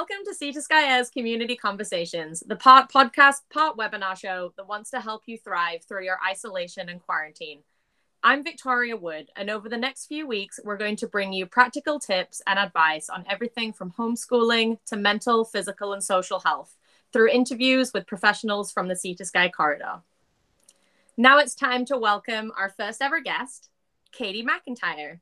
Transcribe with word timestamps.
Welcome 0.00 0.24
to 0.28 0.34
Sea 0.34 0.50
to 0.52 0.62
Sky 0.62 0.96
Air's 0.96 1.10
Community 1.10 1.54
Conversations, 1.54 2.42
the 2.46 2.56
part 2.56 2.90
podcast, 2.90 3.40
part 3.52 3.76
webinar 3.76 4.16
show 4.18 4.50
that 4.56 4.66
wants 4.66 4.88
to 4.92 5.00
help 5.00 5.24
you 5.26 5.36
thrive 5.36 5.84
through 5.84 6.06
your 6.06 6.16
isolation 6.26 6.88
and 6.88 7.02
quarantine. 7.02 7.58
I'm 8.22 8.42
Victoria 8.42 8.96
Wood, 8.96 9.28
and 9.36 9.50
over 9.50 9.68
the 9.68 9.76
next 9.76 10.06
few 10.06 10.26
weeks, 10.26 10.58
we're 10.64 10.78
going 10.78 10.96
to 10.96 11.06
bring 11.06 11.34
you 11.34 11.44
practical 11.44 12.00
tips 12.00 12.40
and 12.46 12.58
advice 12.58 13.10
on 13.10 13.26
everything 13.28 13.74
from 13.74 13.92
homeschooling 13.92 14.78
to 14.86 14.96
mental, 14.96 15.44
physical, 15.44 15.92
and 15.92 16.02
social 16.02 16.40
health 16.40 16.78
through 17.12 17.28
interviews 17.28 17.92
with 17.92 18.06
professionals 18.06 18.72
from 18.72 18.88
the 18.88 18.96
Sea 18.96 19.14
to 19.16 19.26
Sky 19.26 19.50
corridor. 19.50 20.00
Now 21.18 21.36
it's 21.40 21.54
time 21.54 21.84
to 21.84 21.98
welcome 21.98 22.52
our 22.56 22.70
first 22.70 23.02
ever 23.02 23.20
guest, 23.20 23.68
Katie 24.12 24.46
McIntyre. 24.46 25.20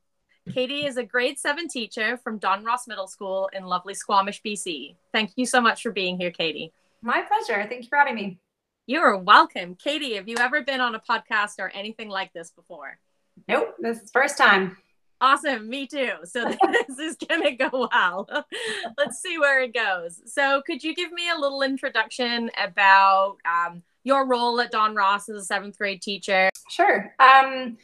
Katie 0.53 0.87
is 0.87 0.97
a 0.97 1.05
grade 1.05 1.39
seven 1.39 1.69
teacher 1.69 2.17
from 2.17 2.39
Don 2.39 2.65
Ross 2.65 2.89
Middle 2.89 3.07
School 3.07 3.51
in 3.53 3.65
lovely 3.65 3.95
Squamish, 3.95 4.43
BC. 4.43 4.97
Thank 5.13 5.33
you 5.37 5.45
so 5.45 5.61
much 5.61 5.83
for 5.83 5.93
being 5.93 6.19
here, 6.19 6.31
Katie. 6.31 6.73
My 7.03 7.23
pleasure. 7.23 7.67
Thank 7.69 7.83
you 7.83 7.89
for 7.89 7.99
having 7.99 8.15
me. 8.15 8.39
You 8.87 9.01
are 9.01 9.19
welcome. 9.19 9.75
Katie, 9.75 10.15
have 10.15 10.29
you 10.29 10.37
ever 10.39 10.63
been 10.63 10.81
on 10.81 10.95
a 10.95 11.01
podcast 11.01 11.55
or 11.59 11.69
anything 11.75 12.09
like 12.09 12.33
this 12.33 12.51
before? 12.51 12.99
Nope, 13.47 13.75
this 13.79 14.01
is 14.01 14.11
first 14.11 14.39
time. 14.39 14.79
Awesome, 15.21 15.69
me 15.69 15.87
too. 15.87 16.13
So 16.25 16.45
this 16.89 16.99
is 16.99 17.17
gonna 17.17 17.55
go 17.55 17.89
well. 17.93 18.29
Let's 18.97 19.21
see 19.21 19.39
where 19.39 19.61
it 19.63 19.75
goes. 19.75 20.23
So, 20.33 20.63
could 20.67 20.83
you 20.83 20.95
give 20.95 21.13
me 21.13 21.29
a 21.29 21.39
little 21.39 21.63
introduction 21.63 22.51
about 22.57 23.37
um, 23.45 23.83
your 24.05 24.27
role 24.27 24.61
at 24.61 24.71
Don 24.71 24.95
Ross 24.95 25.29
as 25.29 25.37
a 25.37 25.45
seventh 25.45 25.77
grade 25.77 26.01
teacher? 26.01 26.49
Sure. 26.71 27.15
Um, 27.19 27.77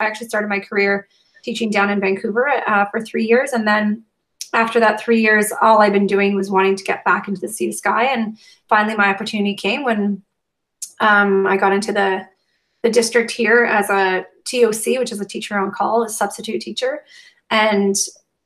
I 0.00 0.06
actually 0.06 0.28
started 0.28 0.48
my 0.48 0.60
career 0.60 1.08
teaching 1.42 1.70
down 1.70 1.90
in 1.90 2.00
Vancouver 2.00 2.48
uh, 2.66 2.86
for 2.86 3.00
three 3.00 3.24
years. 3.24 3.52
And 3.52 3.66
then 3.66 4.04
after 4.52 4.80
that 4.80 5.00
three 5.00 5.20
years, 5.20 5.52
all 5.62 5.80
I've 5.80 5.92
been 5.92 6.06
doing 6.06 6.34
was 6.34 6.50
wanting 6.50 6.76
to 6.76 6.84
get 6.84 7.04
back 7.04 7.28
into 7.28 7.40
the 7.40 7.48
sea 7.48 7.66
to 7.66 7.72
sky. 7.72 8.04
And 8.04 8.38
finally, 8.68 8.96
my 8.96 9.08
opportunity 9.08 9.54
came 9.54 9.84
when 9.84 10.22
um, 11.00 11.46
I 11.46 11.56
got 11.56 11.72
into 11.72 11.92
the, 11.92 12.26
the 12.82 12.90
district 12.90 13.30
here 13.30 13.64
as 13.64 13.88
a 13.90 14.26
TOC, 14.44 14.98
which 14.98 15.12
is 15.12 15.20
a 15.20 15.24
teacher 15.24 15.58
on 15.58 15.70
call, 15.70 16.04
a 16.04 16.08
substitute 16.08 16.60
teacher. 16.60 17.04
And 17.50 17.96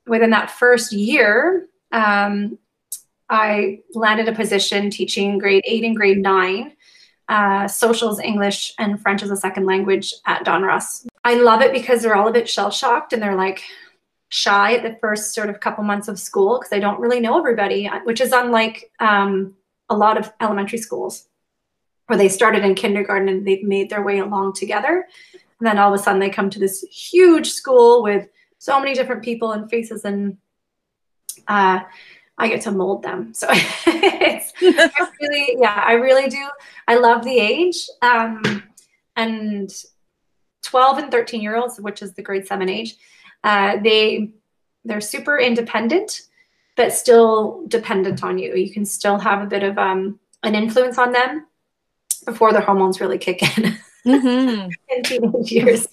within 0.07 0.31
that 0.31 0.51
first 0.51 0.93
year, 0.93 1.69
um, 1.93 2.59
I 3.29 3.81
landed 3.95 4.29
a 4.29 4.35
position 4.35 4.91
teaching 4.91 5.39
grade 5.39 5.65
eight 5.67 5.85
and 5.85 5.97
grade 5.97 6.19
nine, 6.19 6.76
uh, 7.29 7.67
socials, 7.67 8.21
English, 8.21 8.75
and 8.79 9.01
French 9.01 9.23
as 9.23 9.31
a 9.31 9.37
second 9.37 9.67
language 9.67 10.15
at 10.27 10.45
Don 10.45 10.63
Ross. 10.63 11.07
I 11.25 11.35
love 11.35 11.61
it 11.61 11.73
because 11.73 12.03
they're 12.03 12.15
all 12.15 12.29
a 12.29 12.33
bit 12.33 12.49
shell 12.49 12.71
shocked 12.71 13.13
and 13.13 13.21
they're 13.21 13.35
like 13.35 13.63
shy 14.29 14.75
at 14.75 14.83
the 14.83 14.99
first 15.01 15.35
sort 15.35 15.51
of 15.51 15.61
couple 15.61 15.85
months 15.85 16.09
of 16.09 16.19
school 16.19 16.59
because 16.59 16.71
they 16.71 16.81
don't 16.81 17.01
really 17.01 17.21
know 17.21 17.39
everybody, 17.39 17.89
uh, 17.89 18.01
which 18.05 18.21
is 18.21 18.33
unlike 18.33 18.91
um, 19.01 19.55
a 19.89 19.97
lot 19.97 20.19
of 20.19 20.33
elementary 20.41 20.79
schools 20.79 21.29
where 22.07 22.19
they 22.19 22.29
started 22.29 22.65
in 22.65 22.75
kindergarten 22.75 23.29
and 23.29 23.47
they've 23.47 23.65
made 23.65 23.91
their 23.91 24.03
way 24.03 24.19
along 24.19 24.53
together. 24.55 25.07
And 25.33 25.67
then 25.67 25.79
all 25.79 25.93
of 25.93 25.99
a 25.99 26.03
sudden 26.03 26.21
they 26.21 26.31
come 26.31 26.51
to 26.51 26.59
this 26.59 26.83
huge 26.91 27.51
school 27.51 28.03
with 28.03 28.29
so 28.59 28.79
many 28.79 28.95
different 28.95 29.23
people 29.23 29.53
and 29.53 29.69
faces 29.69 30.05
and 30.05 30.39
uh, 31.49 31.81
I 32.39 32.49
get 32.49 32.63
to 32.63 32.71
mold 32.71 33.03
them. 33.03 33.33
So 33.35 33.47
it's 33.51 34.53
really, 35.21 35.57
yeah, 35.59 35.83
I 35.85 35.95
really 35.95 36.29
do. 36.29 36.47
I 36.87 36.97
love 36.97 37.25
the 37.25 37.39
age. 37.39 37.89
Um, 38.03 38.63
and 39.17 39.73
12 40.63 40.99
and 40.99 41.11
13 41.11 41.41
year 41.41 41.57
olds, 41.57 41.81
which 41.81 42.03
is 42.03 42.13
the 42.13 42.23
grade 42.23 42.47
seven 42.47 42.69
age, 42.69 42.97
uh, 43.45 43.79
they 43.83 44.31
they're 44.85 45.01
super 45.01 45.39
independent, 45.39 46.23
but 46.77 46.93
still 46.93 47.65
dependent 47.69 48.23
on 48.23 48.39
you. 48.39 48.55
You 48.55 48.73
can 48.73 48.85
still 48.85 49.19
have 49.19 49.43
a 49.43 49.47
bit 49.47 49.63
of 49.63 49.79
um, 49.79 50.21
an 50.43 50.55
influence 50.55 50.99
on 50.99 51.13
them 51.13 51.47
before 52.25 52.53
their 52.53 52.63
hormones 52.63 53.01
really 53.01 53.19
kick 53.19 53.43
in 53.43 53.77
mm-hmm. 54.07 54.69
in 54.89 55.03
teenage 55.03 55.53
years. 55.53 55.89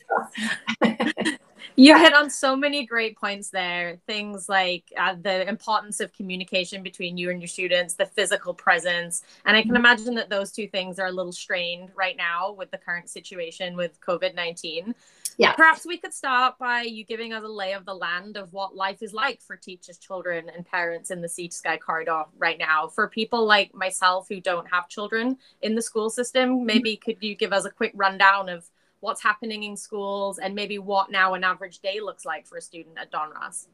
you 1.76 1.98
hit 1.98 2.14
on 2.14 2.30
so 2.30 2.56
many 2.56 2.86
great 2.86 3.18
points 3.18 3.50
there. 3.50 3.98
Things 4.08 4.48
like 4.48 4.92
uh, 4.98 5.16
the 5.22 5.48
importance 5.48 6.00
of 6.00 6.14
communication 6.14 6.84
between 6.84 7.18
you 7.18 7.30
and 7.30 7.42
your 7.42 7.48
students 7.48 7.96
the 7.96 8.06
physical 8.06 8.54
presence. 8.54 9.24
And 9.46 9.56
i 9.58 9.62
can 9.62 9.70
mm-hmm. 9.70 9.78
imagine 9.78 10.16
that 10.16 10.30
those 10.30 10.52
two 10.52 10.68
things 10.68 11.00
are 11.00 11.08
a 11.08 11.12
little 11.12 11.32
strained 11.32 11.90
right 11.96 12.18
now 12.18 12.52
with 12.52 12.72
the 12.72 12.78
current 12.78 13.10
situation 13.10 13.76
with 13.76 14.00
covid-19 14.02 14.94
yeah. 15.38 15.54
Perhaps 15.54 15.86
we 15.86 15.98
could 15.98 16.14
start 16.14 16.58
by 16.60 16.82
you 16.82 17.04
giving 17.04 17.34
us 17.34 17.44
a 17.44 17.48
lay 17.48 17.74
of 17.74 17.86
the 17.86 17.94
land 17.94 18.38
of 18.38 18.54
what 18.54 18.76
life 18.76 19.02
is 19.02 19.14
like 19.14 19.42
for 19.42 19.56
teachers 19.56 19.98
children 19.98 20.50
and 20.54 20.66
parents 20.66 21.12
in 21.12 21.22
the 21.22 21.30
sea 21.30 21.48
to 21.48 21.56
sky 21.56 21.78
corridor 21.78 22.24
right 22.38 22.58
now. 22.58 22.88
For 22.88 23.08
people 23.08 23.46
like 23.46 23.74
myself 23.74 24.28
who 24.30 24.40
don't 24.40 24.70
have 24.72 24.90
children 24.90 25.38
in 25.62 25.76
the 25.76 25.82
school 25.82 26.10
system 26.10 26.66
maybe 26.66 26.96
could 26.96 27.18
you 27.22 27.36
give 27.36 27.54
us 27.54 27.66
a 27.66 27.72
quick 27.72 27.94
rundown 27.96 28.50
of 28.50 28.70
what's 29.04 29.22
happening 29.22 29.64
in 29.64 29.76
schools 29.76 30.40
and 30.40 30.56
maybe 30.56 30.80
what 30.80 31.12
now 31.12 31.34
an 31.34 31.44
average 31.44 31.80
day 31.80 32.00
looks 32.00 32.26
like 32.26 32.48
for 32.48 32.58
a 32.58 32.62
student 32.62 32.98
at 32.98 33.12
Don 33.12 33.32
Ross? 33.32 33.68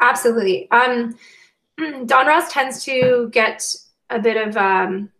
Absolutely. 0.00 0.70
Um, 0.70 1.18
Don 2.06 2.26
Ross 2.26 2.52
tends 2.52 2.84
to 2.84 3.28
get 3.32 3.64
a 4.10 4.20
bit 4.20 4.36
of 4.36 4.56
um, 4.56 5.10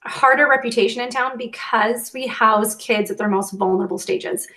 harder 0.00 0.48
reputation 0.48 1.00
in 1.00 1.10
town 1.10 1.38
because 1.38 2.12
we 2.12 2.26
house 2.26 2.74
kids 2.74 3.10
at 3.10 3.16
their 3.16 3.28
most 3.28 3.52
vulnerable 3.52 3.98
stages. 3.98 4.48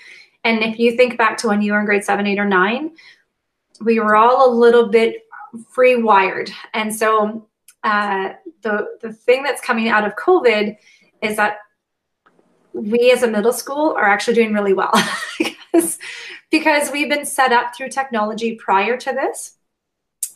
And 0.44 0.64
if 0.64 0.80
you 0.80 0.98
think 0.98 1.18
back 1.18 1.38
to 1.38 1.48
when 1.48 1.62
you 1.62 1.74
were 1.74 1.80
in 1.80 1.86
grade 1.86 2.04
seven, 2.04 2.26
eight, 2.26 2.40
or 2.40 2.46
nine, 2.46 2.92
we 3.82 4.00
were 4.00 4.16
all 4.16 4.50
a 4.50 4.52
little 4.52 4.90
bit 4.90 5.28
free 5.70 6.02
wired. 6.02 6.50
And 6.74 6.94
so 6.94 7.48
uh, 7.84 8.30
the, 8.64 8.88
the 9.02 9.14
thing 9.14 9.44
that's 9.44 9.62
coming 9.62 9.88
out 9.88 10.06
of 10.06 10.16
COVID 10.16 10.76
is 11.22 11.36
that 11.38 11.58
we 12.78 13.12
as 13.12 13.24
a 13.24 13.28
middle 13.28 13.54
school 13.54 13.94
are 13.98 14.06
actually 14.06 14.36
doing 14.36 14.54
really 14.54 14.74
well 14.74 14.94
because, 15.38 15.98
because 16.52 16.92
we've 16.92 17.10
been 17.10 17.26
set 17.26 17.52
up 17.52 17.76
through 17.76 17.90
technology 17.90 18.56
prior 18.56 18.98
to 18.98 19.12
this. 19.12 19.58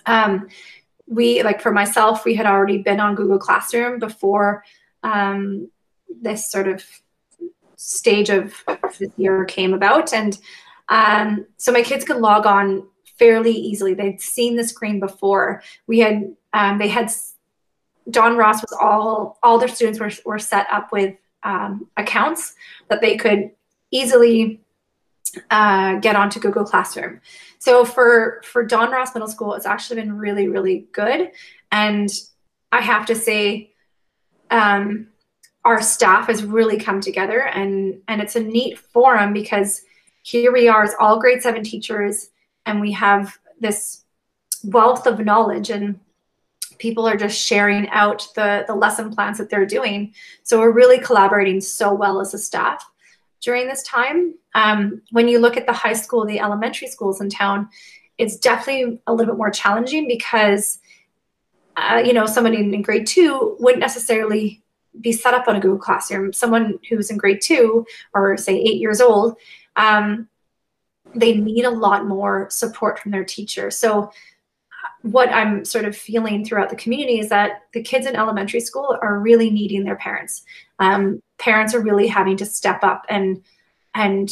Um, 0.05 0.47
we, 1.07 1.43
like 1.43 1.61
for 1.61 1.71
myself, 1.71 2.25
we 2.25 2.35
had 2.35 2.45
already 2.45 2.79
been 2.79 2.99
on 2.99 3.15
Google 3.15 3.37
Classroom 3.37 3.99
before 3.99 4.63
um, 5.03 5.69
this 6.21 6.49
sort 6.49 6.67
of 6.67 6.83
stage 7.75 8.29
of 8.29 8.53
this 8.99 9.11
year 9.17 9.45
came 9.45 9.73
about. 9.73 10.13
And 10.13 10.37
um, 10.89 11.45
so 11.57 11.71
my 11.71 11.83
kids 11.83 12.05
could 12.05 12.17
log 12.17 12.45
on 12.45 12.87
fairly 13.17 13.51
easily. 13.51 13.93
They'd 13.93 14.21
seen 14.21 14.55
the 14.55 14.63
screen 14.63 14.99
before. 14.99 15.61
We 15.87 15.99
had, 15.99 16.35
um, 16.53 16.77
they 16.77 16.87
had, 16.87 17.11
Don 18.09 18.37
Ross 18.37 18.61
was 18.61 18.77
all, 18.79 19.37
all 19.43 19.57
their 19.57 19.67
students 19.67 19.99
were, 19.99 20.11
were 20.25 20.39
set 20.39 20.67
up 20.71 20.91
with 20.91 21.15
um, 21.43 21.87
accounts 21.97 22.55
that 22.89 23.01
they 23.01 23.17
could 23.17 23.51
easily 23.91 24.61
uh, 25.49 25.95
get 25.95 26.15
onto 26.15 26.39
Google 26.39 26.65
Classroom. 26.65 27.21
So 27.59 27.85
for 27.85 28.41
for 28.43 28.63
Don 28.63 28.91
Ross 28.91 29.13
Middle 29.13 29.27
School, 29.27 29.53
it's 29.53 29.65
actually 29.65 30.01
been 30.01 30.17
really 30.17 30.47
really 30.47 30.87
good, 30.91 31.31
and 31.71 32.09
I 32.71 32.81
have 32.81 33.05
to 33.07 33.15
say, 33.15 33.71
um, 34.49 35.07
our 35.63 35.81
staff 35.81 36.27
has 36.27 36.43
really 36.43 36.77
come 36.77 37.01
together, 37.01 37.41
and 37.41 38.01
and 38.07 38.21
it's 38.21 38.35
a 38.35 38.43
neat 38.43 38.77
forum 38.77 39.33
because 39.33 39.81
here 40.23 40.51
we 40.51 40.67
are 40.67 40.83
as 40.83 40.93
all 40.99 41.19
grade 41.19 41.41
seven 41.41 41.63
teachers, 41.63 42.29
and 42.65 42.81
we 42.81 42.91
have 42.91 43.37
this 43.59 44.03
wealth 44.63 45.07
of 45.07 45.19
knowledge 45.19 45.69
and 45.69 45.99
people 46.81 47.07
are 47.07 47.15
just 47.15 47.39
sharing 47.39 47.87
out 47.89 48.27
the, 48.33 48.65
the 48.65 48.73
lesson 48.73 49.13
plans 49.13 49.37
that 49.37 49.51
they're 49.51 49.67
doing. 49.67 50.11
So 50.41 50.59
we're 50.59 50.71
really 50.71 50.97
collaborating 50.97 51.61
so 51.61 51.93
well 51.93 52.19
as 52.19 52.33
a 52.33 52.39
staff 52.39 52.83
during 53.39 53.67
this 53.67 53.83
time. 53.83 54.33
Um, 54.55 55.03
when 55.11 55.27
you 55.27 55.37
look 55.37 55.57
at 55.57 55.67
the 55.67 55.73
high 55.73 55.93
school, 55.93 56.25
the 56.25 56.39
elementary 56.39 56.87
schools 56.87 57.21
in 57.21 57.29
town, 57.29 57.69
it's 58.17 58.35
definitely 58.35 58.99
a 59.05 59.13
little 59.13 59.33
bit 59.33 59.37
more 59.37 59.51
challenging 59.51 60.07
because, 60.07 60.79
uh, 61.77 62.01
you 62.03 62.13
know, 62.13 62.25
somebody 62.25 62.57
in 62.57 62.81
grade 62.81 63.05
two 63.05 63.55
wouldn't 63.59 63.79
necessarily 63.79 64.63
be 64.99 65.11
set 65.11 65.35
up 65.35 65.47
on 65.47 65.55
a 65.55 65.59
Google 65.59 65.77
Classroom. 65.77 66.33
Someone 66.33 66.79
who's 66.89 67.11
in 67.11 67.17
grade 67.17 67.41
two 67.41 67.85
or 68.15 68.37
say 68.37 68.57
eight 68.59 68.81
years 68.81 68.99
old, 68.99 69.37
um, 69.75 70.27
they 71.13 71.35
need 71.35 71.65
a 71.65 71.69
lot 71.69 72.07
more 72.07 72.47
support 72.49 72.97
from 72.97 73.11
their 73.11 73.23
teacher. 73.23 73.69
So 73.69 74.11
what 75.03 75.29
I'm 75.29 75.65
sort 75.65 75.85
of 75.85 75.97
feeling 75.97 76.45
throughout 76.45 76.69
the 76.69 76.75
community 76.75 77.19
is 77.19 77.29
that 77.29 77.63
the 77.73 77.81
kids 77.81 78.05
in 78.05 78.15
elementary 78.15 78.59
school 78.59 78.97
are 79.01 79.19
really 79.19 79.49
needing 79.49 79.83
their 79.83 79.95
parents. 79.95 80.43
Um, 80.79 81.21
parents 81.39 81.73
are 81.73 81.81
really 81.81 82.07
having 82.07 82.37
to 82.37 82.45
step 82.45 82.83
up 82.83 83.05
and 83.09 83.43
and 83.95 84.31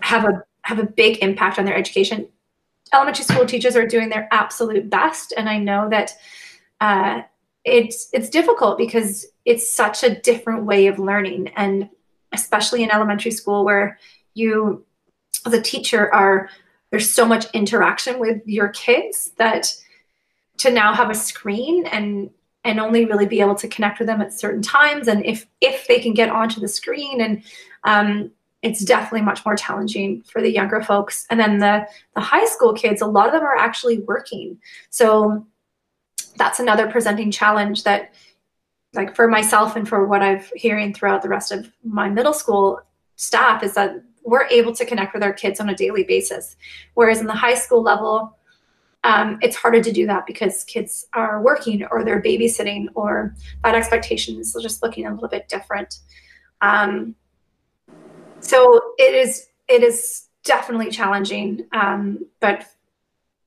have 0.00 0.24
a 0.24 0.44
have 0.62 0.78
a 0.78 0.86
big 0.86 1.18
impact 1.18 1.58
on 1.58 1.64
their 1.64 1.76
education. 1.76 2.28
Elementary 2.92 3.24
school 3.24 3.46
teachers 3.46 3.76
are 3.76 3.86
doing 3.86 4.08
their 4.08 4.28
absolute 4.32 4.90
best, 4.90 5.32
and 5.36 5.48
I 5.48 5.58
know 5.58 5.88
that 5.88 6.16
uh, 6.80 7.22
it's 7.64 8.08
it's 8.12 8.28
difficult 8.28 8.76
because 8.76 9.26
it's 9.44 9.70
such 9.70 10.02
a 10.02 10.20
different 10.20 10.64
way 10.64 10.88
of 10.88 10.98
learning, 10.98 11.48
and 11.56 11.88
especially 12.32 12.82
in 12.82 12.90
elementary 12.90 13.30
school 13.30 13.64
where 13.64 13.98
you, 14.34 14.84
as 15.46 15.52
a 15.52 15.62
teacher, 15.62 16.12
are 16.12 16.48
there's 16.90 17.08
so 17.08 17.24
much 17.24 17.46
interaction 17.52 18.18
with 18.18 18.42
your 18.46 18.68
kids 18.68 19.32
that 19.38 19.74
to 20.58 20.70
now 20.70 20.92
have 20.92 21.10
a 21.10 21.14
screen 21.14 21.86
and 21.86 22.30
and 22.62 22.78
only 22.78 23.06
really 23.06 23.26
be 23.26 23.40
able 23.40 23.54
to 23.54 23.68
connect 23.68 23.98
with 23.98 24.06
them 24.06 24.20
at 24.20 24.34
certain 24.34 24.60
times. 24.60 25.08
And 25.08 25.24
if 25.24 25.46
if 25.60 25.86
they 25.86 25.98
can 25.98 26.12
get 26.12 26.28
onto 26.28 26.60
the 26.60 26.68
screen 26.68 27.20
and 27.20 27.42
um, 27.84 28.30
it's 28.62 28.84
definitely 28.84 29.22
much 29.22 29.44
more 29.46 29.56
challenging 29.56 30.22
for 30.22 30.42
the 30.42 30.52
younger 30.52 30.82
folks. 30.82 31.26
And 31.30 31.40
then 31.40 31.58
the 31.58 31.86
the 32.14 32.20
high 32.20 32.44
school 32.44 32.74
kids 32.74 33.00
a 33.00 33.06
lot 33.06 33.26
of 33.26 33.32
them 33.32 33.42
are 33.42 33.56
actually 33.56 34.00
working. 34.00 34.58
So 34.90 35.46
that's 36.36 36.60
another 36.60 36.90
presenting 36.90 37.30
challenge 37.30 37.84
that 37.84 38.12
like 38.94 39.14
for 39.14 39.28
myself 39.28 39.76
and 39.76 39.88
for 39.88 40.06
what 40.06 40.22
i've 40.22 40.50
hearing 40.56 40.92
throughout 40.92 41.22
the 41.22 41.28
rest 41.28 41.52
of 41.52 41.70
my 41.84 42.08
middle 42.08 42.32
school 42.32 42.80
staff 43.16 43.62
is 43.62 43.74
that 43.74 44.02
we're 44.24 44.46
able 44.46 44.74
to 44.74 44.84
connect 44.84 45.14
with 45.14 45.22
our 45.22 45.32
kids 45.32 45.60
on 45.60 45.68
a 45.68 45.74
daily 45.74 46.04
basis. 46.04 46.56
Whereas 46.94 47.20
in 47.20 47.26
the 47.26 47.34
high 47.34 47.54
school 47.54 47.82
level 47.82 48.36
um, 49.02 49.38
it's 49.40 49.56
harder 49.56 49.82
to 49.82 49.92
do 49.92 50.06
that 50.06 50.26
because 50.26 50.64
kids 50.64 51.06
are 51.14 51.40
working 51.42 51.86
or 51.90 52.04
they're 52.04 52.20
babysitting 52.20 52.86
or 52.94 53.34
that 53.64 53.74
expectation 53.74 54.38
is 54.38 54.56
just 54.60 54.82
looking 54.82 55.06
a 55.06 55.14
little 55.14 55.28
bit 55.28 55.48
different. 55.48 56.00
Um, 56.60 57.14
so 58.40 58.94
it 58.98 59.14
is 59.14 59.46
it 59.68 59.82
is 59.82 60.28
definitely 60.44 60.90
challenging 60.90 61.66
um, 61.72 62.26
but 62.40 62.66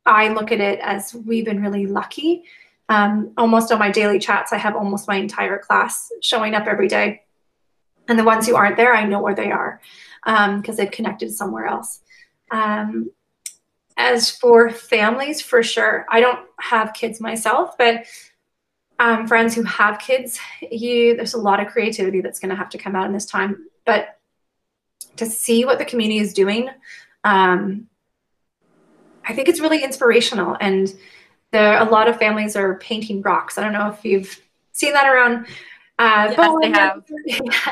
i 0.06 0.28
look 0.28 0.52
at 0.52 0.60
it 0.60 0.80
as 0.82 1.14
we've 1.14 1.46
been 1.46 1.62
really 1.62 1.88
lucky. 1.88 2.44
Um, 2.90 3.32
almost 3.38 3.72
on 3.72 3.80
my 3.80 3.92
daily 3.92 4.20
chats 4.20 4.54
i 4.54 4.58
have 4.58 4.76
almost 4.76 5.08
my 5.08 5.16
entire 5.16 5.58
class 5.58 6.12
showing 6.22 6.56
up 6.56 6.68
every 6.68 6.88
day. 6.88 7.22
And 8.08 8.20
the 8.20 8.24
ones 8.24 8.48
who 8.48 8.56
aren't 8.56 8.78
there 8.78 8.96
i 8.96 9.06
know 9.06 9.22
where 9.22 9.36
they 9.36 9.52
are 9.52 9.82
because 10.26 10.70
um, 10.70 10.76
they've 10.76 10.92
connected 10.92 11.34
somewhere 11.34 11.66
else 11.66 12.00
um, 12.52 13.12
as 13.98 14.32
for 14.32 14.70
families, 14.70 15.42
for 15.42 15.64
sure. 15.64 16.06
I 16.10 16.22
don't 16.22 16.40
have 16.60 16.94
kids 16.94 17.20
myself, 17.20 17.78
but 17.78 18.06
um, 19.00 19.28
friends 19.28 19.54
who 19.54 19.64
have 19.64 20.00
kids, 20.00 20.40
you 20.72 21.16
there's 21.16 21.34
a 21.34 21.40
lot 21.40 21.60
of 21.60 21.68
creativity 21.68 22.22
that's 22.22 22.40
going 22.40 22.52
to 22.52 22.56
have 22.56 22.70
to 22.70 22.78
come 22.78 22.96
out 22.96 23.08
in 23.08 23.14
this 23.14 23.26
time. 23.26 23.68
But 23.86 24.20
to 25.18 25.26
see 25.26 25.66
what 25.66 25.80
the 25.80 25.86
community 25.86 26.20
is 26.20 26.34
doing, 26.34 26.70
um, 27.24 27.88
I 29.26 29.34
think 29.34 29.48
it's 29.48 29.60
really 29.60 29.84
inspirational. 29.84 30.58
And 30.60 30.94
there 31.52 31.80
a 31.80 31.86
lot 31.86 32.08
of 32.08 32.18
families 32.18 32.56
are 32.56 32.78
painting 32.80 33.22
rocks. 33.22 33.58
I 33.58 33.64
don't 33.64 33.74
know 33.74 33.90
if 33.90 34.04
you've 34.06 34.42
seen 34.72 34.94
that 34.94 35.08
around. 35.08 35.48
Uh, 36.04 36.34
yes, 36.38 36.56
they 36.62 36.70
have. 36.70 37.04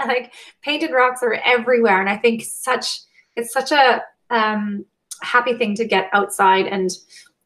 like 0.08 0.34
painted 0.62 0.92
rocks 0.92 1.22
are 1.22 1.34
everywhere, 1.34 2.00
and 2.00 2.10
I 2.10 2.16
think 2.16 2.44
such 2.44 3.00
it's 3.36 3.52
such 3.52 3.74
a 3.74 4.02
um, 4.30 4.86
happy 5.22 5.56
thing 5.56 5.76
to 5.76 5.86
get 5.86 6.10
outside 6.14 6.68
and 6.68 6.90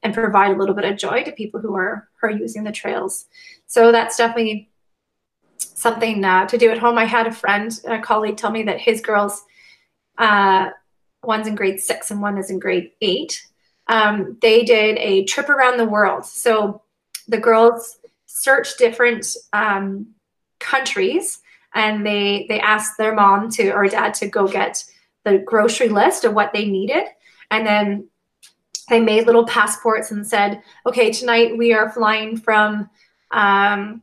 and 0.04 0.14
provide 0.14 0.52
a 0.52 0.60
little 0.60 0.76
bit 0.76 0.86
of 0.86 0.96
joy 0.96 1.24
to 1.24 1.32
people 1.32 1.60
who 1.60 1.74
are 1.74 2.08
who 2.22 2.28
are 2.28 2.32
using 2.32 2.64
the 2.64 2.72
trails. 2.72 3.26
So 3.66 3.92
that's 3.92 4.18
definitely 4.18 4.70
something 5.58 6.24
uh, 6.24 6.46
to 6.46 6.58
do 6.58 6.70
at 6.70 6.78
home. 6.78 7.00
I 7.00 7.06
had 7.06 7.26
a 7.26 7.32
friend, 7.32 7.72
a 7.88 8.00
colleague, 8.00 8.38
tell 8.38 8.52
me 8.52 8.62
that 8.64 8.80
his 8.80 9.02
girls, 9.02 9.44
uh, 10.20 10.70
one's 11.24 11.48
in 11.48 11.56
grade 11.56 11.80
six 11.80 12.12
and 12.12 12.22
one 12.22 12.38
is 12.38 12.52
in 12.52 12.60
grade 12.60 12.92
eight. 13.02 13.42
Um, 13.88 14.38
they 14.40 14.64
did 14.64 15.00
a 15.00 15.24
trip 15.24 15.50
around 15.50 15.78
the 15.78 15.86
world. 15.86 16.26
So 16.26 16.84
the 17.28 17.40
girls 17.40 17.98
searched 18.28 18.78
different 18.78 19.26
um, 19.52 20.15
countries 20.60 21.42
and 21.74 22.06
they 22.06 22.46
they 22.50 22.60
asked 22.60 22.98
their 22.98 23.14
mom 23.14 23.50
to 23.52 23.72
or 23.72 23.88
dad 23.88 24.14
to 24.16 24.28
go 24.28 24.48
get 24.48 24.84
the 25.24 25.40
grocery 25.40 25.90
list 25.90 26.24
of 26.24 26.34
what 26.34 26.54
they 26.54 26.66
needed 26.66 27.06
and 27.52 27.66
then 27.66 28.08
they 28.90 29.00
made 29.00 29.26
little 29.26 29.46
passports 29.46 30.12
and 30.12 30.26
said, 30.26 30.62
okay, 30.86 31.12
tonight 31.12 31.58
we 31.58 31.74
are 31.74 31.90
flying 31.90 32.38
from, 32.38 32.90
um, 33.32 34.02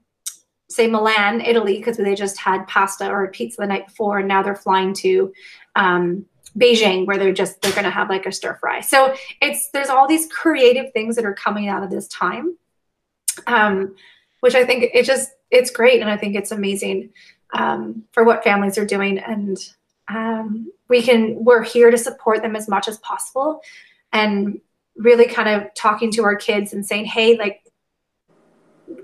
say, 0.69 0.87
Milan, 0.87 1.41
Italy, 1.41 1.77
because 1.77 1.97
they 1.97 2.15
just 2.15 2.39
had 2.39 2.67
pasta 2.67 3.09
or 3.09 3.29
pizza 3.29 3.61
the 3.61 3.67
night 3.67 3.87
before, 3.87 4.19
and 4.19 4.29
now 4.29 4.43
they're 4.43 4.57
flying 4.57 4.93
to 4.95 5.33
um, 5.77 6.27
Beijing, 6.59 7.07
where 7.07 7.19
they're 7.19 7.33
just 7.33 7.61
they're 7.63 7.73
going 7.73 7.85
to 7.85 7.91
have 7.91 8.09
like 8.09 8.27
a 8.27 8.33
stir 8.33 8.55
fry. 8.55 8.81
So 8.81 9.15
it's 9.41 9.71
there's 9.71 9.89
all 9.89 10.09
these 10.09 10.27
creative 10.33 10.93
things 10.93 11.17
that 11.17 11.25
are 11.25 11.35
coming 11.35 11.69
out 11.69 11.83
of 11.83 11.91
this 11.91 12.09
time, 12.09 12.57
um, 13.47 13.95
which 14.41 14.55
I 14.55 14.65
think 14.65 14.91
it 14.93 15.05
just 15.05 15.31
it's 15.53 15.71
great, 15.71 16.01
and 16.01 16.11
I 16.11 16.17
think 16.17 16.35
it's 16.35 16.51
amazing 16.51 17.11
um, 17.53 18.05
for 18.13 18.25
what 18.25 18.43
families 18.43 18.79
are 18.79 18.87
doing. 18.87 19.19
And 19.19 19.57
um, 20.09 20.73
we 20.89 21.03
can 21.03 21.45
we're 21.45 21.63
here 21.63 21.91
to 21.91 21.99
support 21.99 22.43
them 22.43 22.57
as 22.57 22.69
much 22.69 22.89
as 22.89 22.99
possible 22.99 23.61
and 24.13 24.61
really 24.97 25.27
kind 25.27 25.49
of 25.49 25.73
talking 25.75 26.11
to 26.13 26.25
our 26.25 26.37
kids 26.37 26.73
and 26.73 26.85
saying 26.85 27.07
hey 27.07 27.39
like 27.39 27.63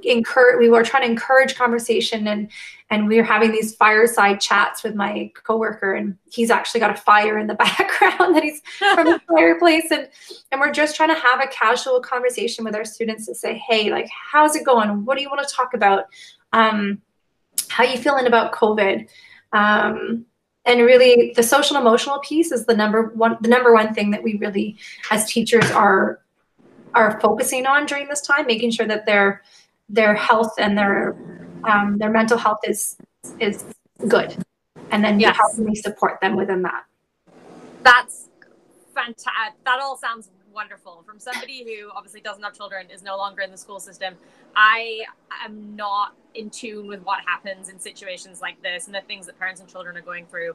encourage 0.02 0.58
we 0.58 0.68
were 0.68 0.82
trying 0.82 1.02
to 1.02 1.10
encourage 1.10 1.56
conversation 1.56 2.26
and 2.28 2.50
and 2.90 3.06
we 3.06 3.18
were 3.18 3.22
having 3.22 3.52
these 3.52 3.74
fireside 3.74 4.40
chats 4.40 4.82
with 4.82 4.94
my 4.94 5.30
coworker 5.44 5.94
and 5.94 6.16
he's 6.30 6.50
actually 6.50 6.80
got 6.80 6.90
a 6.90 6.96
fire 6.96 7.38
in 7.38 7.46
the 7.46 7.54
background 7.66 8.34
that 8.34 8.42
he's 8.42 8.62
from 8.78 9.04
the 9.06 9.20
fireplace. 9.28 9.90
And 9.90 10.08
and 10.50 10.60
we're 10.60 10.72
just 10.72 10.96
trying 10.96 11.14
to 11.14 11.20
have 11.20 11.40
a 11.40 11.46
casual 11.48 12.00
conversation 12.00 12.64
with 12.64 12.74
our 12.74 12.84
students 12.84 13.26
to 13.26 13.34
say 13.34 13.62
hey 13.66 13.90
like 13.90 14.08
how's 14.10 14.56
it 14.56 14.64
going? 14.64 15.04
What 15.04 15.16
do 15.16 15.22
you 15.22 15.28
want 15.28 15.46
to 15.46 15.54
talk 15.54 15.74
about 15.74 16.06
um 16.52 17.00
how 17.68 17.84
you 17.84 17.98
feeling 17.98 18.26
about 18.26 18.52
covid? 18.52 19.08
Um 19.52 20.26
and 20.64 20.80
really 20.82 21.32
the 21.34 21.42
social 21.42 21.76
emotional 21.76 22.18
piece 22.18 22.52
is 22.52 22.66
the 22.66 22.74
number 22.74 23.08
one 23.14 23.36
the 23.40 23.48
number 23.48 23.72
one 23.72 23.94
thing 23.94 24.10
that 24.10 24.22
we 24.22 24.36
really 24.36 24.76
as 25.10 25.30
teachers 25.30 25.70
are 25.70 26.20
are 26.94 27.20
focusing 27.20 27.66
on 27.66 27.86
during 27.86 28.08
this 28.08 28.20
time 28.20 28.46
making 28.46 28.70
sure 28.70 28.86
that 28.86 29.06
their 29.06 29.42
their 29.88 30.14
health 30.14 30.52
and 30.58 30.76
their 30.76 31.16
um, 31.64 31.98
their 31.98 32.10
mental 32.10 32.38
health 32.38 32.60
is 32.64 32.96
is 33.40 33.64
good. 34.06 34.36
And 34.90 35.04
then 35.04 35.20
yes. 35.20 35.36
how 35.36 35.52
can 35.52 35.64
we 35.64 35.74
support 35.74 36.20
them 36.20 36.36
within 36.36 36.62
that? 36.62 36.84
That's 37.82 38.28
fantastic 38.94 39.64
that 39.64 39.80
all 39.80 39.96
sounds 39.96 40.30
wonderful 40.58 41.04
from 41.06 41.20
somebody 41.20 41.62
who 41.62 41.88
obviously 41.94 42.20
doesn't 42.20 42.42
have 42.42 42.52
children 42.52 42.90
is 42.90 43.00
no 43.00 43.16
longer 43.16 43.42
in 43.42 43.50
the 43.52 43.56
school 43.56 43.78
system 43.78 44.14
i 44.56 45.04
am 45.44 45.76
not 45.76 46.16
in 46.34 46.50
tune 46.50 46.88
with 46.88 47.00
what 47.04 47.20
happens 47.24 47.68
in 47.68 47.78
situations 47.78 48.40
like 48.40 48.60
this 48.60 48.86
and 48.86 48.94
the 48.94 49.00
things 49.02 49.24
that 49.26 49.38
parents 49.38 49.60
and 49.60 49.70
children 49.70 49.96
are 49.96 50.00
going 50.02 50.26
through 50.26 50.52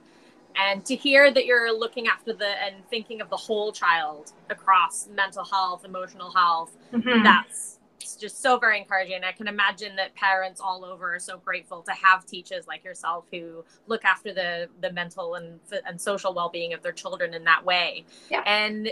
and 0.57 0.83
to 0.85 0.94
hear 0.94 1.31
that 1.31 1.45
you're 1.45 1.73
looking 1.73 2.07
after 2.07 2.33
the 2.33 2.50
and 2.65 2.85
thinking 2.89 3.21
of 3.21 3.29
the 3.29 3.38
whole 3.38 3.71
child 3.71 4.33
across 4.50 5.07
mental 5.07 5.45
health 5.45 5.85
emotional 5.85 6.29
health 6.29 6.75
mm-hmm. 6.91 7.23
that's 7.23 7.79
just 8.19 8.41
so 8.41 8.57
very 8.57 8.77
encouraging 8.77 9.15
And 9.15 9.25
i 9.25 9.31
can 9.31 9.47
imagine 9.47 9.95
that 9.95 10.13
parents 10.15 10.59
all 10.59 10.83
over 10.83 11.15
are 11.15 11.19
so 11.19 11.37
grateful 11.37 11.81
to 11.83 11.94
have 11.94 12.25
teachers 12.25 12.68
like 12.68 12.83
yourself 12.83 13.23
who 13.31 13.63
look 13.87 14.04
after 14.04 14.33
the 14.33 14.68
the 14.81 14.92
mental 14.92 15.35
and 15.35 15.61
and 15.87 16.01
social 16.01 16.33
well-being 16.33 16.73
of 16.73 16.83
their 16.83 16.92
children 16.92 17.33
in 17.33 17.45
that 17.45 17.63
way 17.63 18.04
yeah. 18.30 18.44
and 18.45 18.92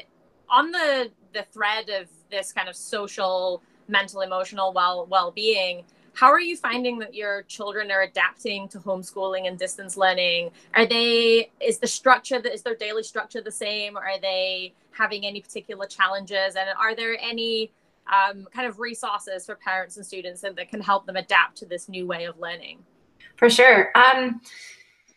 on 0.52 0.72
the 0.72 1.10
the 1.34 1.44
thread 1.52 1.90
of 1.90 2.08
this 2.30 2.52
kind 2.52 2.70
of 2.70 2.76
social 2.76 3.64
mental 3.88 4.22
emotional 4.22 4.74
well 4.74 5.08
well-being 5.10 5.84
how 6.14 6.30
are 6.30 6.42
you 6.42 6.58
finding 6.58 7.00
that 7.00 7.16
your 7.16 7.44
children 7.44 7.90
are 7.90 8.02
adapting 8.02 8.68
to 8.70 8.80
homeschooling 8.80 9.48
and 9.48 9.58
distance 9.58 9.96
learning? 9.96 10.52
Are 10.76 10.86
they 10.86 11.52
is 11.62 11.80
the 11.80 11.88
structure 11.88 12.42
that 12.42 12.54
is 12.54 12.64
their 12.64 12.76
daily 12.76 13.04
structure 13.04 13.42
the 13.42 13.52
same? 13.52 13.96
Are 13.96 14.20
they 14.20 14.74
having 14.92 15.26
any 15.26 15.40
particular 15.40 15.86
challenges? 15.86 16.56
And 16.56 16.70
are 16.78 16.96
there 16.96 17.18
any 17.22 17.72
um, 18.12 18.46
kind 18.54 18.68
of 18.68 18.80
resources 18.80 19.46
for 19.46 19.56
parents 19.56 19.96
and 19.96 20.06
students 20.06 20.42
that, 20.42 20.58
that 20.58 20.70
can 20.70 20.82
help 20.82 21.06
them 21.06 21.16
adapt 21.16 21.56
to 21.60 21.66
this 21.66 21.88
new 21.88 22.06
way 22.06 22.26
of 22.26 22.38
learning? 22.40 22.80
For 23.38 23.50
sure. 23.50 23.92
Um, 23.96 24.42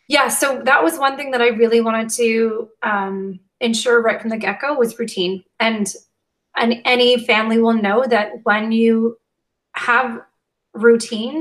yeah 0.07 0.27
so 0.27 0.61
that 0.63 0.83
was 0.83 0.97
one 0.97 1.17
thing 1.17 1.31
that 1.31 1.41
i 1.41 1.47
really 1.47 1.81
wanted 1.81 2.09
to 2.09 2.69
um, 2.83 3.39
ensure 3.65 4.01
right 4.01 4.21
from 4.21 4.29
the 4.29 4.37
get-go 4.37 4.75
was 4.75 4.99
routine. 4.99 5.43
And 5.59 5.87
and 6.55 6.81
any 6.85 7.17
family 7.25 7.59
will 7.59 7.73
know 7.73 8.05
that 8.07 8.27
when 8.43 8.71
you 8.71 9.17
have 9.73 10.21
routine 10.73 11.39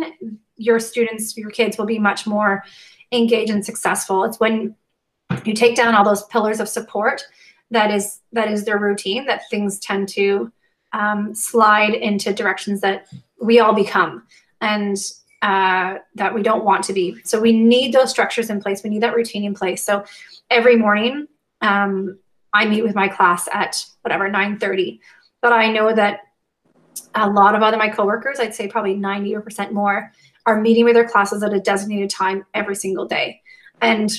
your 0.57 0.79
students 0.79 1.37
your 1.37 1.51
kids 1.51 1.77
will 1.77 1.87
be 1.87 1.99
much 1.99 2.27
more 2.27 2.65
engaged 3.13 3.51
and 3.51 3.65
successful. 3.65 4.25
It's 4.25 4.41
when 4.41 4.75
you 5.45 5.55
take 5.55 5.77
down 5.77 5.95
all 5.95 6.05
those 6.05 6.25
pillars 6.27 6.61
of 6.61 6.69
support 6.69 7.23
that 7.71 7.91
is 7.91 8.21
that 8.33 8.49
is 8.51 8.65
their 8.65 8.79
routine 8.79 9.27
that 9.27 9.49
things 9.51 9.79
tend 9.79 10.09
to 10.11 10.53
um, 10.93 11.35
slide 11.35 11.95
into 11.95 12.33
directions 12.33 12.81
that 12.81 13.07
we 13.41 13.59
all 13.59 13.75
become 13.75 14.27
and 14.61 14.97
uh, 15.43 15.99
that 16.15 16.33
we 16.35 16.43
don't 16.43 16.65
want 16.65 16.85
to 16.85 16.93
be. 16.93 17.17
So 17.25 17.41
we 17.41 17.53
need 17.53 17.93
those 17.93 18.11
structures 18.11 18.49
in 18.49 18.63
place. 18.63 18.83
We 18.83 18.91
need 18.91 19.03
that 19.03 19.15
routine 19.15 19.45
in 19.45 19.55
place. 19.55 19.85
So 19.85 20.05
every 20.51 20.77
morning 20.77 21.27
um, 21.65 22.19
I 22.53 22.67
meet 22.67 22.83
with 22.83 22.95
my 22.95 23.09
class 23.09 23.49
at 23.53 23.85
whatever 24.03 24.29
9:30. 24.29 25.01
But 25.41 25.53
I 25.53 25.71
know 25.71 25.95
that 25.95 26.21
a 27.15 27.29
lot 27.29 27.55
of 27.55 27.63
other 27.63 27.77
my 27.77 27.89
coworkers, 27.89 28.41
I'd 28.41 28.55
say 28.55 28.69
probably 28.69 28.95
90 28.95 29.35
or 29.35 29.41
percent 29.41 29.73
more, 29.73 30.13
are 30.47 30.61
meeting 30.61 30.85
with 30.85 30.95
their 30.95 31.09
classes 31.09 31.43
at 31.43 31.53
a 31.53 31.61
designated 31.61 32.11
time 32.11 32.45
every 32.55 32.77
single 32.77 33.07
day. 33.07 33.41
And 33.81 34.11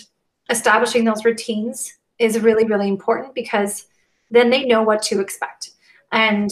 establishing 0.49 1.05
those 1.05 1.25
routines 1.25 1.93
is 2.19 2.39
really, 2.39 2.65
really 2.65 2.87
important 2.87 3.33
because 3.33 3.87
then 4.29 4.49
they 4.49 4.65
know 4.65 4.83
what 4.83 5.01
to 5.03 5.19
expect. 5.19 5.71
And 6.11 6.51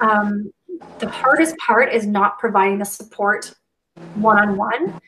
um, 0.00 0.52
the 0.98 1.08
hardest 1.08 1.56
part 1.58 1.92
is 1.92 2.06
not 2.06 2.38
providing 2.38 2.78
the 2.78 2.84
support 2.84 3.54
one-on-one 4.14 5.00